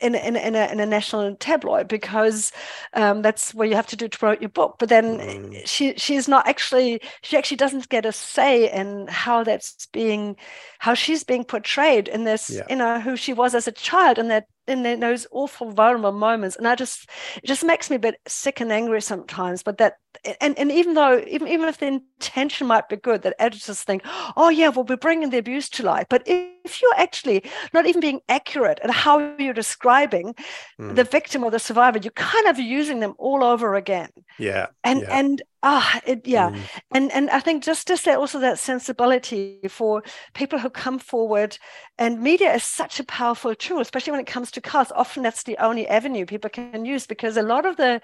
[0.00, 2.52] in, in, in, a, in a national tabloid because
[2.94, 4.76] um, that's what you have to do to promote your book.
[4.78, 5.66] But then mm.
[5.66, 10.36] she she's not actually she actually doesn't get a say in how that's being
[10.78, 12.62] how she's being portrayed in this yeah.
[12.68, 16.56] you know who she was as a child and that in those awful vulnerable moments
[16.56, 19.94] and i just it just makes me a bit sick and angry sometimes but that
[20.40, 24.02] and, and even though even, even if the intention might be good that editors think
[24.36, 27.42] oh yeah well we're bringing the abuse to light but if you're actually
[27.72, 30.34] not even being accurate at how you're describing
[30.78, 30.94] mm.
[30.94, 35.00] the victim or the survivor you're kind of using them all over again yeah and
[35.00, 35.18] yeah.
[35.18, 36.60] and Ah, it, yeah, mm.
[36.92, 41.58] and and I think just just that also that sensibility for people who come forward,
[41.98, 44.92] and media is such a powerful tool, especially when it comes to cults.
[44.94, 48.00] Often that's the only avenue people can use because a lot of the,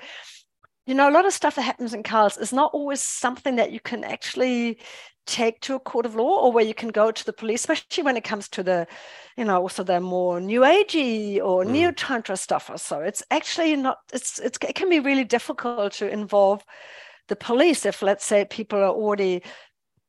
[0.85, 3.71] you know, a lot of stuff that happens in cults is not always something that
[3.71, 4.79] you can actually
[5.27, 8.03] take to a court of law or where you can go to the police, especially
[8.03, 8.87] when it comes to the,
[9.37, 11.71] you know, also the more new agey or mm.
[11.71, 12.99] neo tantra stuff or so.
[12.99, 13.99] It's actually not.
[14.13, 16.65] It's it's it can be really difficult to involve
[17.29, 19.43] the police if let's say people are already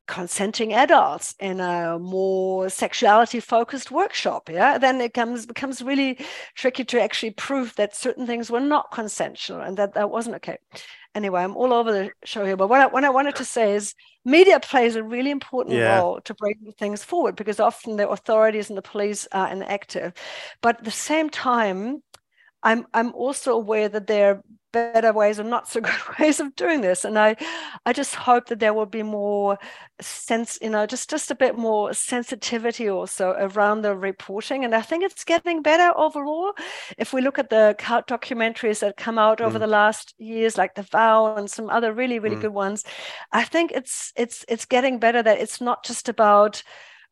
[0.07, 6.19] consenting adults in a more sexuality focused workshop yeah then it comes becomes really
[6.53, 10.57] tricky to actually prove that certain things were not consensual and that that wasn't okay.
[11.15, 13.73] Anyway i'm all over the show here but what I, what I wanted to say
[13.73, 13.95] is
[14.25, 15.97] media plays a really important yeah.
[15.97, 20.13] role to bring things forward because often the authorities and the police are inactive.
[20.61, 22.03] But at the same time
[22.65, 24.41] i'm i'm also aware that there
[24.75, 27.35] better ways and not so good ways of doing this and i
[27.85, 29.57] i just hope that there will be more
[30.01, 34.81] sense you know just just a bit more sensitivity also around the reporting and i
[34.81, 36.51] think it's getting better overall
[36.97, 39.61] if we look at the documentaries that come out over mm.
[39.61, 42.41] the last years like the vow and some other really really mm.
[42.41, 42.83] good ones
[43.31, 46.61] i think it's it's it's getting better that it's not just about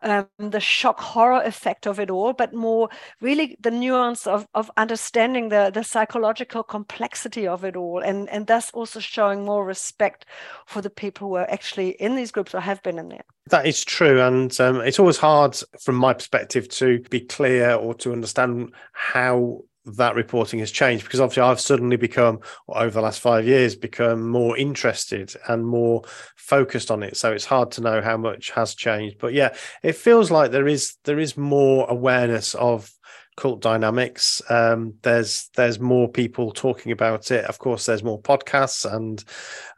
[0.04, 2.90] um, the shock horror effect of it all, but more
[3.22, 8.48] really the nuance of, of understanding the, the psychological complexity of it all, and, and
[8.48, 10.26] thus also showing more respect
[10.66, 13.24] for the people who are actually in these groups or have been in there.
[13.48, 14.22] That is true.
[14.22, 19.64] And um, it's always hard from my perspective to be clear or to understand how
[19.86, 24.30] that reporting has changed because obviously I've suddenly become over the last five years become
[24.30, 26.04] more interested and more
[26.36, 27.18] focused on it.
[27.18, 29.18] So it's hard to know how much has changed.
[29.20, 32.90] But yeah, it feels like there is there is more awareness of
[33.36, 34.42] cult dynamics.
[34.50, 37.46] Um, there's there's more people talking about it.
[37.46, 39.24] Of course, there's more podcasts and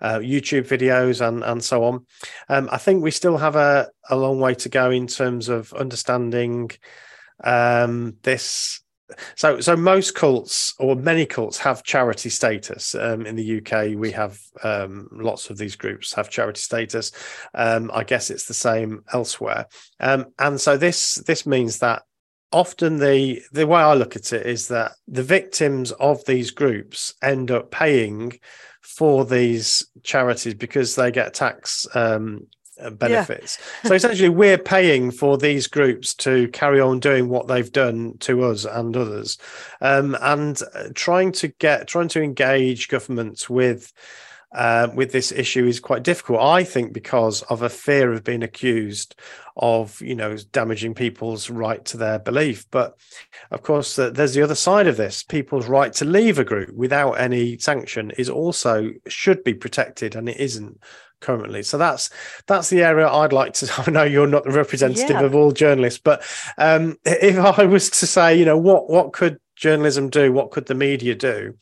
[0.02, 2.06] uh, YouTube videos and and so on.
[2.50, 5.74] Um, I think we still have a, a long way to go in terms of
[5.74, 6.72] understanding
[7.44, 8.82] um, this
[9.36, 12.96] so so most cults or many cults have charity status.
[12.96, 17.12] Um, in the uk we have um, lots of these groups have charity status.
[17.54, 19.68] Um, i guess it's the same elsewhere.
[20.00, 22.04] Um, and so this this means that
[22.52, 27.14] often the the way i look at it is that the victims of these groups
[27.22, 28.32] end up paying
[28.82, 32.46] for these charities because they get tax um,
[32.92, 33.58] benefits.
[33.84, 33.90] Yeah.
[33.90, 38.44] so essentially, we're paying for these groups to carry on doing what they've done to
[38.44, 39.38] us and others,
[39.82, 43.94] um, and uh, trying to get trying to engage governments with.
[44.54, 48.42] Uh, with this issue is quite difficult, I think, because of a fear of being
[48.42, 49.14] accused
[49.58, 52.66] of, you know, damaging people's right to their belief.
[52.72, 52.98] But
[53.52, 56.72] of course, uh, there's the other side of this: people's right to leave a group
[56.74, 60.80] without any sanction is also should be protected, and it isn't
[61.22, 61.64] currently.
[61.64, 62.10] So that's
[62.48, 63.84] that's the area I'd like to.
[63.88, 65.22] I know you're not the representative yeah.
[65.22, 66.24] of all journalists, but
[66.58, 70.32] um, if I was to say, you know, what what could journalism do?
[70.32, 71.56] What could the media do?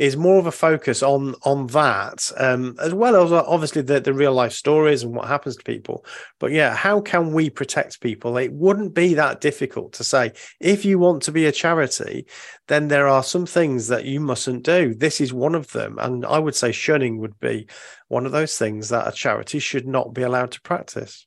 [0.00, 4.14] Is more of a focus on on that, um, as well as obviously the, the
[4.14, 6.06] real life stories and what happens to people.
[6.38, 8.38] But yeah, how can we protect people?
[8.38, 12.24] It wouldn't be that difficult to say if you want to be a charity,
[12.66, 14.94] then there are some things that you mustn't do.
[14.94, 17.66] This is one of them, and I would say shunning would be
[18.08, 21.26] one of those things that a charity should not be allowed to practice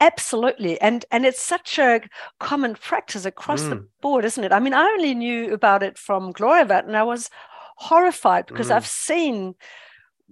[0.00, 2.00] absolutely and and it's such a
[2.38, 3.70] common practice across mm.
[3.70, 7.02] the board isn't it i mean i only knew about it from Gloriavale and i
[7.02, 7.28] was
[7.80, 8.76] horrified because mm.
[8.76, 9.54] I've seen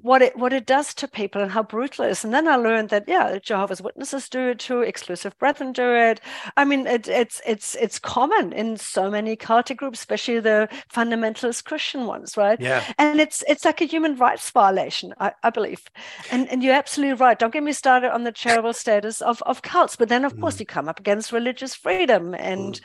[0.02, 2.24] what it what it does to people and how brutal it is.
[2.24, 6.20] And then I learned that yeah, Jehovah's Witnesses do it too, exclusive brethren do it.
[6.56, 11.64] I mean, it, it's it's it's common in so many cultic groups, especially the fundamentalist
[11.64, 12.60] Christian ones, right?
[12.60, 12.84] Yeah.
[12.98, 15.82] And it's it's like a human rights violation, I, I believe.
[16.30, 17.38] And and you're absolutely right.
[17.38, 20.40] Don't get me started on the charitable status of of cults, but then of mm.
[20.40, 22.74] course you come up against religious freedom and.
[22.74, 22.84] Mm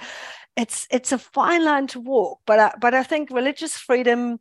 [0.56, 4.39] it's it's a fine line to walk but I, but I think religious freedom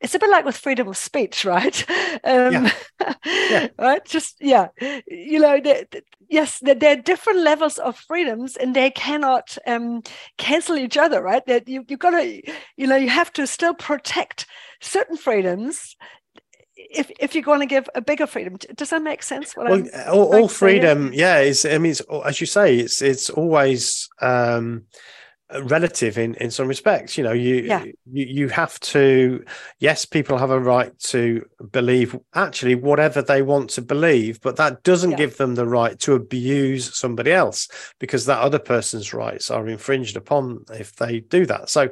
[0.00, 1.90] it's a bit like with freedom of speech right?
[2.24, 2.70] Um, yeah.
[3.24, 3.68] yeah.
[3.78, 4.04] right?
[4.04, 4.68] Just yeah.
[5.06, 5.84] You know they're,
[6.28, 10.02] yes there, there, are different levels of freedoms and they cannot um,
[10.36, 11.44] cancel each other right?
[11.46, 12.42] That you, you've got to
[12.76, 14.46] you know you have to still protect
[14.80, 15.96] certain freedoms
[16.76, 18.58] if if you're going to give a bigger freedom.
[18.74, 22.46] Does that make sense well, all, all freedom yeah is i mean it's, as you
[22.46, 24.84] say it's it's always um
[25.62, 27.84] relative in in some respects you know you, yeah.
[27.84, 27.94] you
[28.26, 29.44] you have to
[29.78, 34.82] yes people have a right to believe actually whatever they want to believe but that
[34.82, 35.16] doesn't yeah.
[35.16, 40.16] give them the right to abuse somebody else because that other person's rights are infringed
[40.16, 41.88] upon if they do that so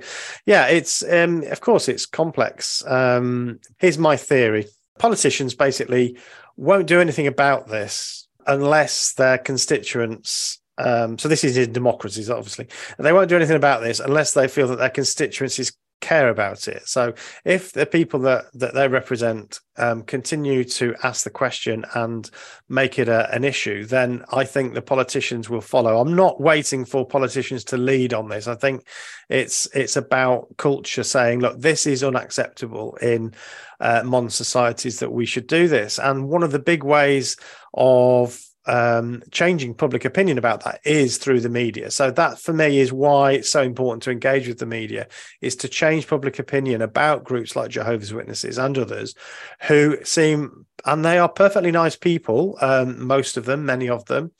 [0.46, 4.66] yeah it's um of course it's complex um here's my theory
[4.98, 6.16] politicians basically
[6.56, 12.66] won't do anything about this unless their constituents um, so this is in democracies, obviously.
[12.96, 16.66] And They won't do anything about this unless they feel that their constituencies care about
[16.66, 16.86] it.
[16.86, 17.14] So
[17.44, 22.28] if the people that that they represent um, continue to ask the question and
[22.68, 26.00] make it a, an issue, then I think the politicians will follow.
[26.00, 28.48] I'm not waiting for politicians to lead on this.
[28.48, 28.84] I think
[29.28, 33.32] it's it's about culture saying, look, this is unacceptable in
[33.78, 36.00] uh, modern societies that we should do this.
[36.00, 37.36] And one of the big ways
[37.72, 41.90] of um, changing public opinion about that is through the media.
[41.90, 45.08] So that for me is why it's so important to engage with the media
[45.40, 49.14] is to change public opinion about groups like Jehovah's Witnesses and others
[49.62, 54.32] who seem and they are perfectly nice people, um, most of them, many of them,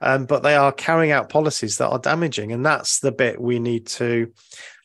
[0.00, 3.58] um, but they are carrying out policies that are damaging, and that's the bit we
[3.58, 4.30] need to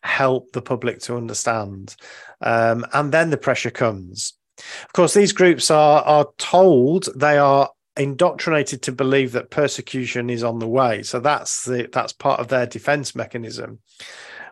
[0.03, 1.95] help the public to understand.
[2.39, 4.33] Um, and then the pressure comes.
[4.57, 7.69] Of course, these groups are are told they are
[8.01, 11.03] indoctrinated to believe that persecution is on the way.
[11.03, 13.79] So that's the that's part of their defense mechanism,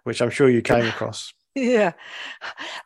[0.04, 1.34] which I'm sure you came across.
[1.56, 1.94] Yeah.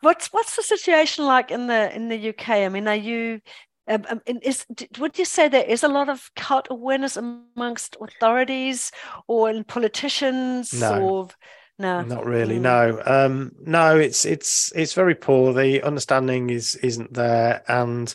[0.00, 2.48] What's what's the situation like in the in the UK?
[2.50, 3.40] I mean, are you
[3.88, 4.64] um, um is
[4.98, 8.90] would you say there is a lot of cult awareness amongst authorities
[9.26, 11.02] or in politicians no.
[11.02, 11.28] or
[11.78, 12.62] no not really mm.
[12.62, 18.14] no um no it's it's it's very poor the understanding is isn't there and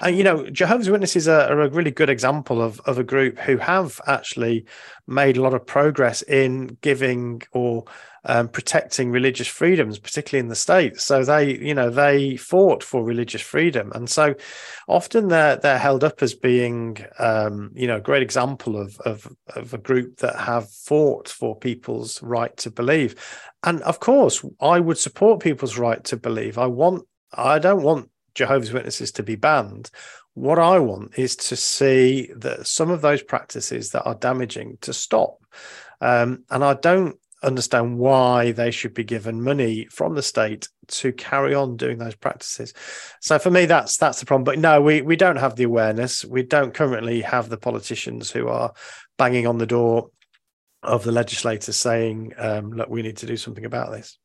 [0.00, 3.38] and you know, Jehovah's Witnesses are, are, a really good example of, of a group
[3.38, 4.64] who have actually
[5.06, 7.84] made a lot of progress in giving or
[8.24, 11.04] um, protecting religious freedoms, particularly in the states.
[11.04, 14.34] So they, you know, they fought for religious freedom, and so
[14.86, 19.26] often they're they're held up as being, um, you know, a great example of, of
[19.56, 23.14] of a group that have fought for people's right to believe.
[23.64, 26.58] And of course, I would support people's right to believe.
[26.58, 29.90] I want I don't want Jehovah's Witnesses to be banned.
[30.34, 34.92] What I want is to see that some of those practices that are damaging to
[34.92, 35.38] stop.
[36.00, 41.12] Um, and I don't understand why they should be given money from the state to
[41.12, 42.72] carry on doing those practices.
[43.20, 44.44] So for me, that's that's the problem.
[44.44, 46.24] But no, we we don't have the awareness.
[46.24, 48.72] We don't currently have the politicians who are
[49.16, 50.10] banging on the door
[50.84, 54.16] of the legislators saying, um, "Look, we need to do something about this."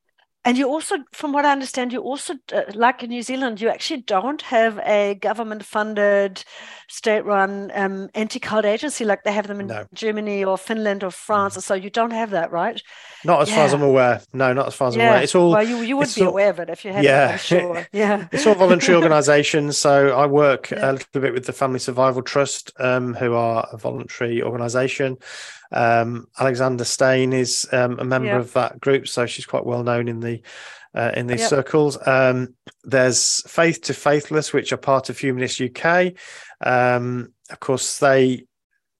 [0.46, 3.70] And you also, from what I understand, you also, uh, like in New Zealand, you
[3.70, 6.44] actually don't have a government funded,
[6.90, 9.86] state run um, anti cult agency like they have them in no.
[9.94, 11.54] Germany or Finland or France.
[11.54, 11.58] Mm.
[11.58, 12.82] Or so you don't have that, right?
[13.24, 13.56] Not as yeah.
[13.56, 14.22] far as I'm aware.
[14.34, 15.04] No, not as far as yeah.
[15.04, 15.24] I'm aware.
[15.24, 15.52] It's all.
[15.52, 17.36] Well, you, you would be all, aware of it if you had yeah.
[17.36, 17.88] it, sure.
[17.94, 18.28] Yeah.
[18.34, 19.78] it's all voluntary organisations.
[19.78, 20.92] So I work yeah.
[20.92, 25.18] a little bit with the Family Survival Trust, um, who are a voluntary organisation.
[25.74, 30.08] Um, Alexandra Stein is um, a member of that group, so she's quite well known
[30.08, 30.42] in the
[30.96, 31.50] uh, in these yep.
[31.50, 31.98] circles.
[32.08, 36.14] Um, there's Faith to Faithless, which are part of Humanist UK.
[36.62, 38.46] Um, of course, they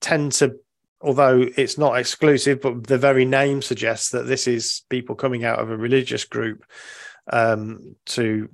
[0.02, 0.56] tend to,
[1.02, 5.60] although it's not exclusive, but the very name suggests that this is people coming out
[5.60, 6.66] of a religious group
[7.32, 8.50] um, to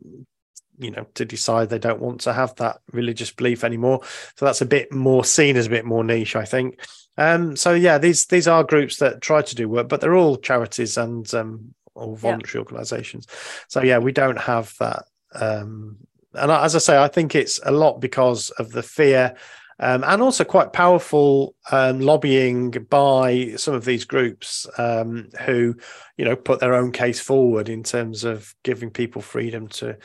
[0.77, 3.99] you know to decide they don't want to have that religious belief anymore
[4.35, 6.79] so that's a bit more seen as a bit more niche i think
[7.19, 10.37] um, so yeah, these these are groups that try to do work, but they're all
[10.37, 12.61] charities and um, or voluntary yeah.
[12.61, 13.27] organisations.
[13.67, 15.03] So yeah, we don't have that.
[15.35, 15.97] Um,
[16.33, 19.35] and as I say, I think it's a lot because of the fear
[19.79, 25.75] um, and also quite powerful um, lobbying by some of these groups um, who,
[26.17, 29.97] you know, put their own case forward in terms of giving people freedom to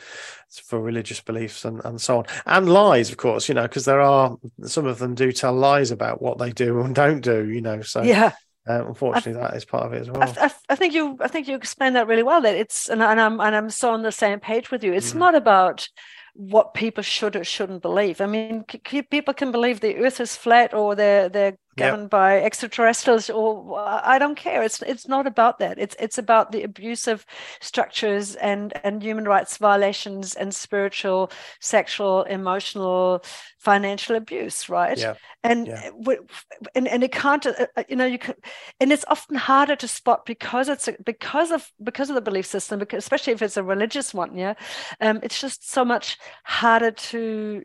[0.63, 3.99] for religious beliefs and, and so on, and lies, of course, you know, because there
[3.99, 7.59] are some of them do tell lies about what they do and don't do, you
[7.59, 7.81] know.
[7.81, 8.31] So yeah,
[8.67, 10.23] uh, unfortunately, I, that is part of it as well.
[10.23, 12.41] I, I, I, think you, I think you explained that really well.
[12.41, 14.93] That it's, and, and I'm, and I'm so on the same page with you.
[14.93, 15.17] It's mm.
[15.17, 15.87] not about
[16.35, 18.19] what people should or shouldn't believe.
[18.19, 22.09] I mean, c- people can believe the Earth is flat or they're they're governed yep.
[22.09, 24.61] by extraterrestrials, or I don't care.
[24.61, 25.79] It's it's not about that.
[25.79, 27.25] It's it's about the abusive
[27.61, 31.31] structures and and human rights violations and spiritual,
[31.61, 33.23] sexual, emotional,
[33.65, 34.97] financial abuse, right?
[34.97, 35.15] Yeah.
[35.43, 35.89] And, yeah.
[36.75, 38.35] and and it can't, uh, uh, you know, you can,
[38.79, 42.79] and it's often harder to spot because it's because of because of the belief system,
[42.79, 44.53] because especially if it's a religious one, yeah,
[45.01, 47.63] um, it's just so much harder to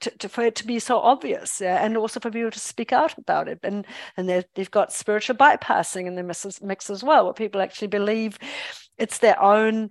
[0.00, 1.82] to, to, for it to be so obvious yeah?
[1.82, 6.06] and also for people to speak out about it and and they've got spiritual bypassing
[6.06, 8.38] in the mix, mix as well where people actually believe
[8.98, 9.90] it's their own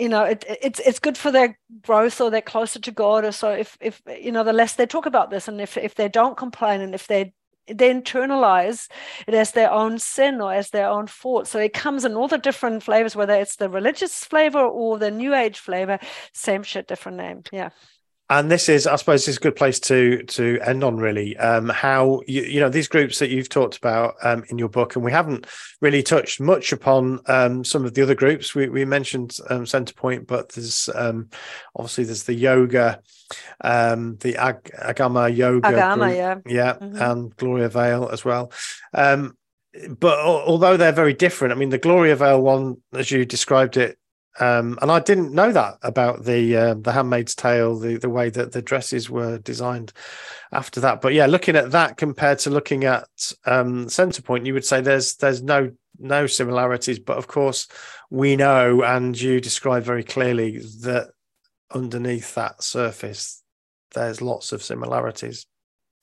[0.00, 3.32] you know it, it's it's good for their growth or they're closer to god or
[3.32, 3.50] so.
[3.50, 6.36] If if you know the less they talk about this and if if they don't
[6.36, 7.34] complain and if they
[7.68, 8.88] they internalize
[9.28, 11.46] it as their own sin or as their own fault.
[11.46, 15.10] So it comes in all the different flavors whether it's the religious flavor or the
[15.10, 15.98] new age flavor
[16.32, 17.42] same shit different name.
[17.52, 17.70] Yeah
[18.30, 20.98] and this is, I suppose, this is a good place to to end on.
[20.98, 24.68] Really, um, how you, you know these groups that you've talked about um, in your
[24.68, 25.48] book, and we haven't
[25.80, 28.54] really touched much upon um, some of the other groups.
[28.54, 31.28] We, we mentioned um, Centrepoint, but there's um,
[31.74, 33.00] obviously there's the yoga,
[33.62, 37.02] um, the Ag- Agama yoga, Agama, group, yeah, yeah, mm-hmm.
[37.02, 38.52] and Gloriavale as well.
[38.92, 43.98] but although they're very different, I mean, the Gloriavale one, as you described it,
[44.40, 48.30] um, and I didn't know that about the uh, the Handmaid's Tale, the the way
[48.30, 49.92] that the dresses were designed
[50.50, 51.02] after that.
[51.02, 53.06] But yeah, looking at that compared to looking at
[53.44, 56.98] um, Centrepoint, you would say there's there's no no similarities.
[56.98, 57.68] But of course,
[58.08, 61.10] we know, and you describe very clearly that
[61.70, 63.42] underneath that surface,
[63.94, 65.44] there's lots of similarities.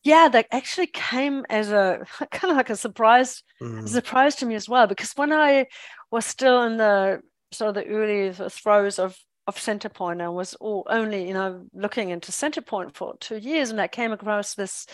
[0.04, 3.90] Yeah, that actually came as a kind of like a surprise, mm.
[3.90, 4.86] surprise to me as well.
[4.86, 5.66] Because when I
[6.12, 7.22] was still in the
[7.52, 9.18] sort of the early throes of
[9.48, 13.82] of Centrepoint and was all only you know looking into Centrepoint for two years, and
[13.82, 14.86] I came across this.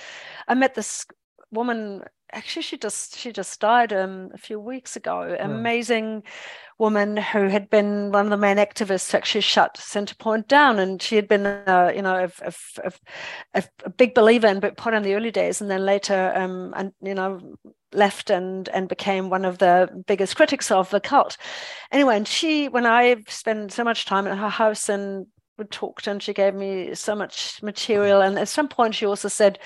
[0.47, 1.05] I met this
[1.51, 2.03] woman.
[2.31, 5.35] Actually, she just she just died um, a few weeks ago.
[5.39, 5.51] Hmm.
[5.51, 6.23] Amazing
[6.79, 11.01] woman who had been one of the main activists to actually shut Centrepoint down, and
[11.01, 12.47] she had been uh, you know a,
[12.83, 12.93] a,
[13.55, 16.91] a, a, big believer in Pot in the early days, and then later um, and
[17.01, 17.57] you know
[17.93, 21.37] left and and became one of the biggest critics of the cult.
[21.91, 25.27] Anyway, and she, when I spent so much time at her house and
[25.57, 29.27] we talked, and she gave me so much material, and at some point she also
[29.27, 29.59] said,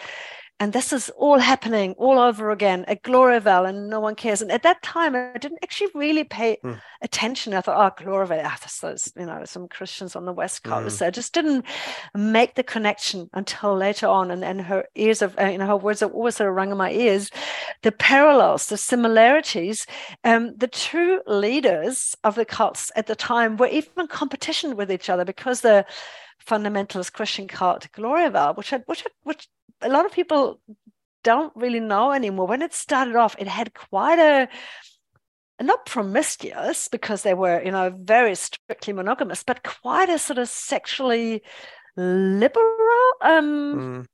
[0.59, 4.41] and this is all happening all over again at Gloriavale, and no one cares.
[4.41, 6.81] And at that time, I didn't actually really pay mm.
[7.03, 7.53] attention.
[7.53, 10.99] I thought, oh, Gloriavale, ah, that's those, you know, some Christians on the West Coast.
[10.99, 11.05] Mm.
[11.05, 11.63] I just didn't
[12.15, 14.31] make the connection until later on.
[14.31, 16.71] And, and her ears of, uh, you know, her words have always sort of rung
[16.71, 17.29] in my ears.
[17.83, 19.85] The parallels, the similarities.
[20.23, 24.91] Um, the two leaders of the cults at the time were even in competition with
[24.91, 25.85] each other because the
[26.47, 29.47] fundamentalist Christian cult Gloriavale, which had, which had, which
[29.81, 30.59] a lot of people
[31.23, 32.47] don't really know anymore.
[32.47, 34.47] When it started off, it had quite a
[35.61, 40.47] not promiscuous because they were, you know, very strictly monogamous, but quite a sort of
[40.47, 41.41] sexually
[41.95, 44.05] liberal um, mm.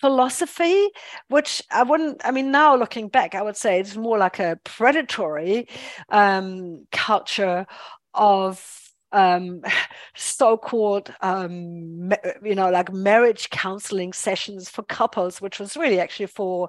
[0.00, 0.88] philosophy,
[1.28, 4.58] which I wouldn't, I mean, now looking back, I would say it's more like a
[4.64, 5.68] predatory
[6.10, 7.66] um, culture
[8.12, 9.62] of um,
[10.14, 16.68] so-called um, you know like marriage counseling sessions for couples which was really actually for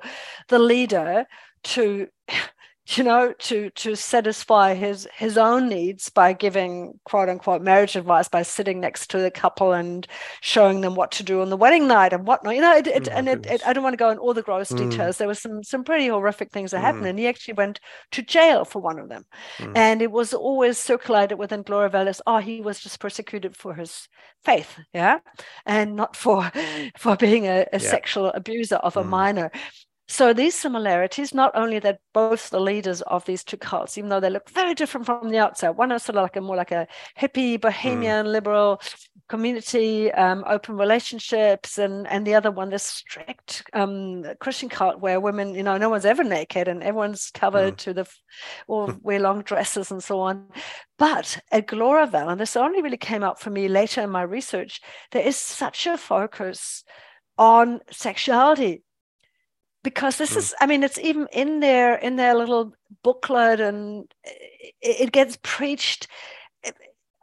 [0.49, 1.25] the leader
[1.63, 2.07] to
[2.97, 8.27] you know to to satisfy his his own needs by giving quote unquote marriage advice
[8.27, 10.07] by sitting next to the couple and
[10.41, 13.07] showing them what to do on the wedding night and whatnot you know it, it,
[13.07, 14.89] oh, and it, it, i don't want to go in all the gross mm.
[14.89, 16.81] details there was some some pretty horrific things that mm.
[16.81, 17.79] happened and he actually went
[18.11, 19.25] to jail for one of them
[19.57, 19.71] mm.
[19.75, 24.07] and it was always circulated within Gloriavale as oh he was just persecuted for his
[24.43, 25.19] faith yeah
[25.65, 26.51] and not for
[26.97, 27.89] for being a, a yeah.
[27.89, 29.09] sexual abuser of a mm.
[29.09, 29.51] minor
[30.11, 34.19] so these similarities, not only that both the leaders of these two cults, even though
[34.19, 36.73] they look very different from the outside, one is sort of like a more like
[36.73, 36.85] a
[37.17, 38.29] hippie, bohemian, mm.
[38.29, 38.81] liberal
[39.29, 45.21] community, um, open relationships, and and the other one, this strict um, Christian cult where
[45.21, 47.77] women, you know, no one's ever naked and everyone's covered mm.
[47.77, 48.05] to the,
[48.67, 50.49] or wear long dresses and so on.
[50.97, 54.81] But at Gloriavale, and this only really came up for me later in my research,
[55.11, 56.83] there is such a focus
[57.37, 58.83] on sexuality
[59.83, 60.37] because this mm.
[60.37, 62.73] is i mean it's even in their in their little
[63.03, 66.07] booklet and it, it gets preached
[66.63, 66.71] eh,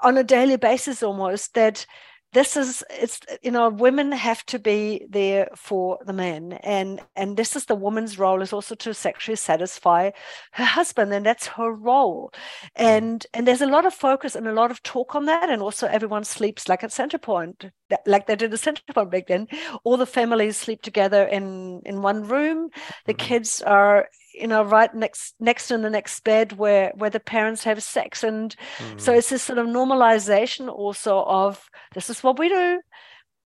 [0.00, 1.86] on a daily basis almost that
[2.32, 7.36] this is it's you know women have to be there for the men and and
[7.36, 10.10] this is the woman's role is also to sexually satisfy
[10.52, 12.70] her husband and that's her role mm.
[12.76, 15.62] and and there's a lot of focus and a lot of talk on that and
[15.62, 17.70] also everyone sleeps like at Centrepoint
[18.06, 19.46] like they did at center point back then
[19.84, 22.68] all the families sleep together in in one room
[23.06, 23.26] the mm-hmm.
[23.26, 24.08] kids are
[24.40, 28.22] you know right next next in the next bed where where the parents have sex.
[28.22, 29.00] And mm.
[29.00, 32.80] so it's this sort of normalization also of this is what we do.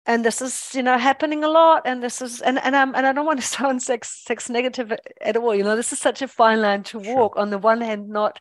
[0.05, 1.83] And this is you know happening a lot.
[1.85, 4.93] And this is and and I'm and I don't want to sound sex sex negative
[5.21, 5.55] at all.
[5.55, 7.41] You know this is such a fine line to walk sure.
[7.41, 8.39] on the one hand not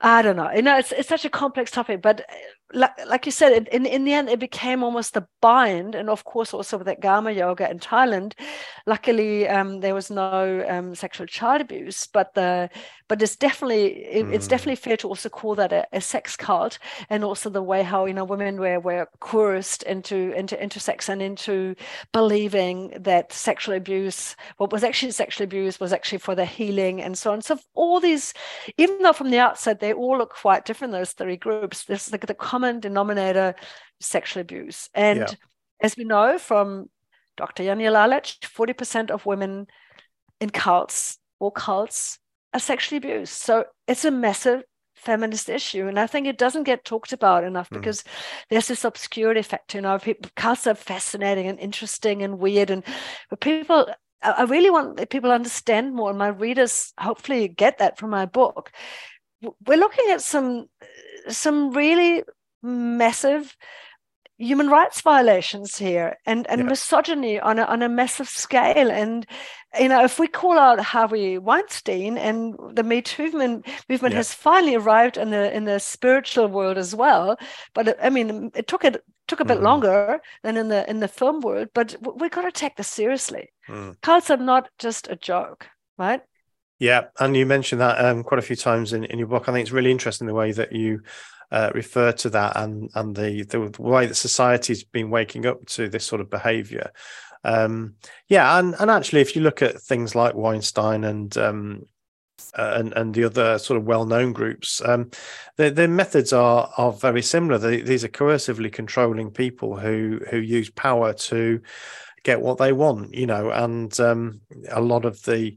[0.00, 0.50] I don't know.
[0.50, 2.24] You know it's it's such a complex topic but
[2.72, 5.94] like, like you said, in, in the end, it became almost a bind.
[5.94, 8.34] And of course, also with that Agama yoga in Thailand,
[8.86, 12.06] luckily um, there was no um, sexual child abuse.
[12.06, 12.70] But the
[13.10, 14.32] but it's definitely it, mm.
[14.32, 16.78] it's definitely fair to also call that a, a, sex cult,
[17.10, 21.08] and also the way how you know women were were coerced into into into sex
[21.08, 21.74] and into
[22.12, 27.18] believing that sexual abuse, what was actually sexual abuse, was actually for their healing and
[27.18, 27.42] so on.
[27.42, 28.32] So all these,
[28.78, 32.18] even though from the outside they all look quite different, those three groups, this the,
[32.18, 33.54] the common denominator
[34.00, 35.34] sexual abuse and yeah.
[35.82, 36.88] as we know from
[37.36, 37.62] Dr.
[37.62, 39.66] Janja Lalich, 40% of women
[40.40, 42.18] in cults or cults
[42.52, 43.32] are sexually abused.
[43.32, 44.62] So it's a massive
[44.94, 45.88] feminist issue.
[45.88, 47.78] And I think it doesn't get talked about enough mm.
[47.78, 48.04] because
[48.50, 49.78] there's this obscurity factor.
[49.78, 52.70] You know, people, cults are fascinating and interesting and weird.
[52.70, 52.84] And
[53.30, 53.88] but people,
[54.22, 56.10] I really want people to understand more.
[56.10, 58.70] And my readers hopefully get that from my book.
[59.66, 60.66] We're looking at some
[61.28, 62.22] some really
[62.62, 63.56] massive
[64.40, 66.66] human rights violations here and, and yeah.
[66.66, 68.90] misogyny on a, on a massive scale.
[68.90, 69.26] And,
[69.78, 74.18] you know, if we call out Harvey Weinstein and the Me Too movement, movement yeah.
[74.18, 77.36] has finally arrived in the in the spiritual world as well.
[77.74, 79.62] But I mean, it took it took a bit mm.
[79.62, 83.50] longer than in the in the film world, but we've got to take this seriously.
[83.68, 84.00] Mm.
[84.00, 85.68] Cults are not just a joke,
[85.98, 86.22] right?
[86.78, 89.48] Yeah, and you mentioned that um, quite a few times in, in your book.
[89.48, 91.02] I think it's really interesting the way that you
[91.50, 95.88] uh, refer to that and and the the way that society's been waking up to
[95.88, 96.90] this sort of behaviour.
[97.44, 97.94] Um,
[98.28, 101.86] yeah, and and actually, if you look at things like Weinstein and um,
[102.56, 105.10] uh, and and the other sort of well-known groups, um,
[105.56, 107.58] their, their methods are are very similar.
[107.58, 111.60] They, these are coercively controlling people who who use power to
[112.22, 114.40] get what they want, you know, and um,
[114.70, 115.56] a lot of the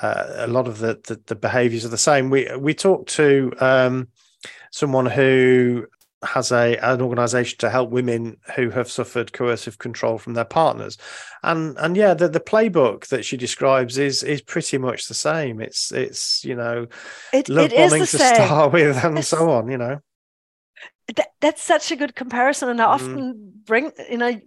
[0.00, 2.30] uh, a lot of the, the, the behaviors are the same.
[2.30, 4.08] We we talked to um,
[4.70, 5.86] someone who
[6.24, 10.96] has a an organization to help women who have suffered coercive control from their partners
[11.42, 15.60] and and yeah the, the playbook that she describes is is pretty much the same
[15.60, 16.86] it's it's you know
[17.32, 18.34] it, love it bombing to same.
[18.34, 19.98] start with and it's, so on you know
[21.16, 22.94] that, that's such a good comparison and i mm.
[22.94, 24.40] often bring you know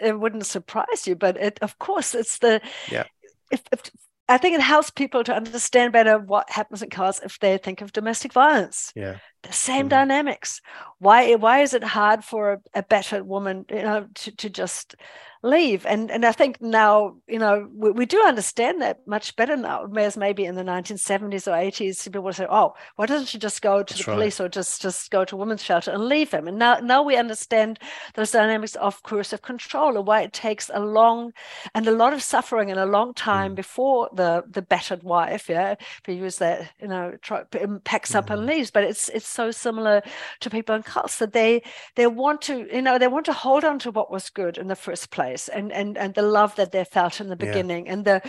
[0.00, 2.60] it wouldn't surprise you but it of course it's the
[2.90, 3.04] yeah
[3.52, 3.82] if, if
[4.28, 7.80] I think it helps people to understand better what happens in cults if they think
[7.80, 8.92] of domestic violence.
[8.94, 9.90] Yeah the same mm.
[9.90, 10.60] dynamics
[10.98, 14.94] why why is it hard for a, a battered woman you know to, to just
[15.42, 19.56] leave and and i think now you know we, we do understand that much better
[19.56, 23.38] now whereas maybe in the 1970s or 80s people would say oh why doesn't she
[23.38, 26.04] just go to That's the police or just just go to a women's shelter and
[26.04, 27.80] leave him and now now we understand
[28.14, 31.32] those dynamics of coercive control and why it takes a long
[31.74, 33.56] and a lot of suffering and a long time mm.
[33.56, 37.42] before the the battered wife yeah if you use that you know try,
[37.82, 38.34] packs up mm.
[38.34, 38.50] and mm-hmm.
[38.50, 40.02] leaves but it's it's so similar
[40.38, 41.60] to people in cults that they
[41.96, 44.68] they want to you know they want to hold on to what was good in
[44.68, 47.92] the first place and and and the love that they felt in the beginning yeah.
[47.92, 48.22] and the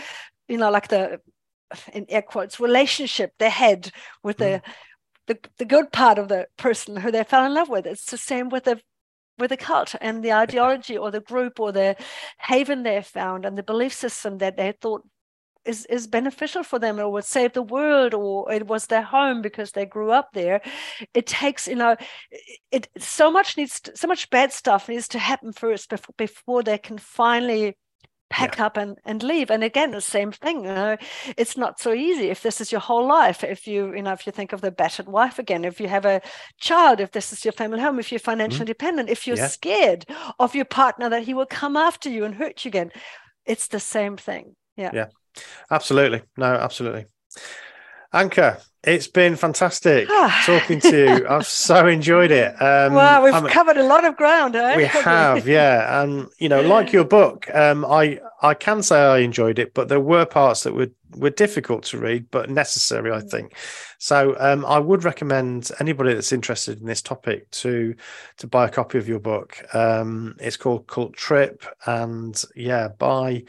[0.48, 1.20] you know like the
[1.92, 3.90] in air quotes relationship they had
[4.22, 4.38] with mm.
[4.40, 4.62] the
[5.26, 7.86] the, the good part of the person who they fell in love with.
[7.86, 8.80] It's the same with the
[9.38, 11.96] with the cult and the ideology or the group or the
[12.38, 15.02] haven they found and the belief system that they thought
[15.64, 19.42] is is beneficial for them or would save the world or it was their home
[19.42, 20.60] because they grew up there
[21.14, 21.96] it takes you know
[22.70, 26.62] it so much needs to, so much bad stuff needs to happen first before before
[26.62, 27.76] they can finally
[28.30, 28.66] pack yeah.
[28.66, 30.96] up and, and leave and again the same thing you know
[31.36, 34.26] it's not so easy if this is your whole life if you you know if
[34.26, 36.20] you think of the battered wife again if you have a
[36.58, 38.68] child if this is your family home if you're financially mm.
[38.68, 39.46] dependent if you're yeah.
[39.46, 40.04] scared
[40.38, 42.90] of your partner that he will come after you and hurt you again
[43.44, 45.06] it's the same thing yeah yeah
[45.70, 46.22] Absolutely.
[46.36, 47.06] No, absolutely.
[48.12, 50.08] Anke, it's been fantastic
[50.44, 51.28] talking to you.
[51.28, 52.60] I've so enjoyed it.
[52.60, 54.56] Um, wow, we've I'm, covered a lot of ground.
[54.56, 54.76] Eh?
[54.76, 56.02] We have, yeah.
[56.02, 59.88] And you know, like your book, um, I I can say I enjoyed it, but
[59.88, 63.30] there were parts that were were difficult to read, but necessary, I mm.
[63.30, 63.56] think.
[63.98, 67.94] So um, I would recommend anybody that's interested in this topic to
[68.38, 69.62] to buy a copy of your book.
[69.74, 73.44] Um, it's called Cult Trip, and yeah, buy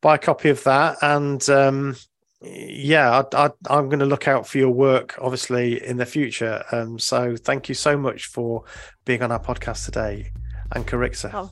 [0.00, 1.96] buy a copy of that and um,
[2.40, 6.62] yeah, I, am going to look out for your work, obviously, in the future.
[6.70, 8.64] Um, so thank you so much for
[9.04, 10.32] being on our podcast today,
[10.74, 11.30] Anke Richter.
[11.34, 11.50] Oh,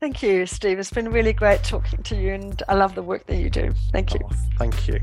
[0.00, 0.78] thank you, Steve.
[0.78, 3.72] It's been really great talking to you, and I love the work that you do.
[3.92, 4.20] Thank you.
[4.24, 5.00] Oh, thank you.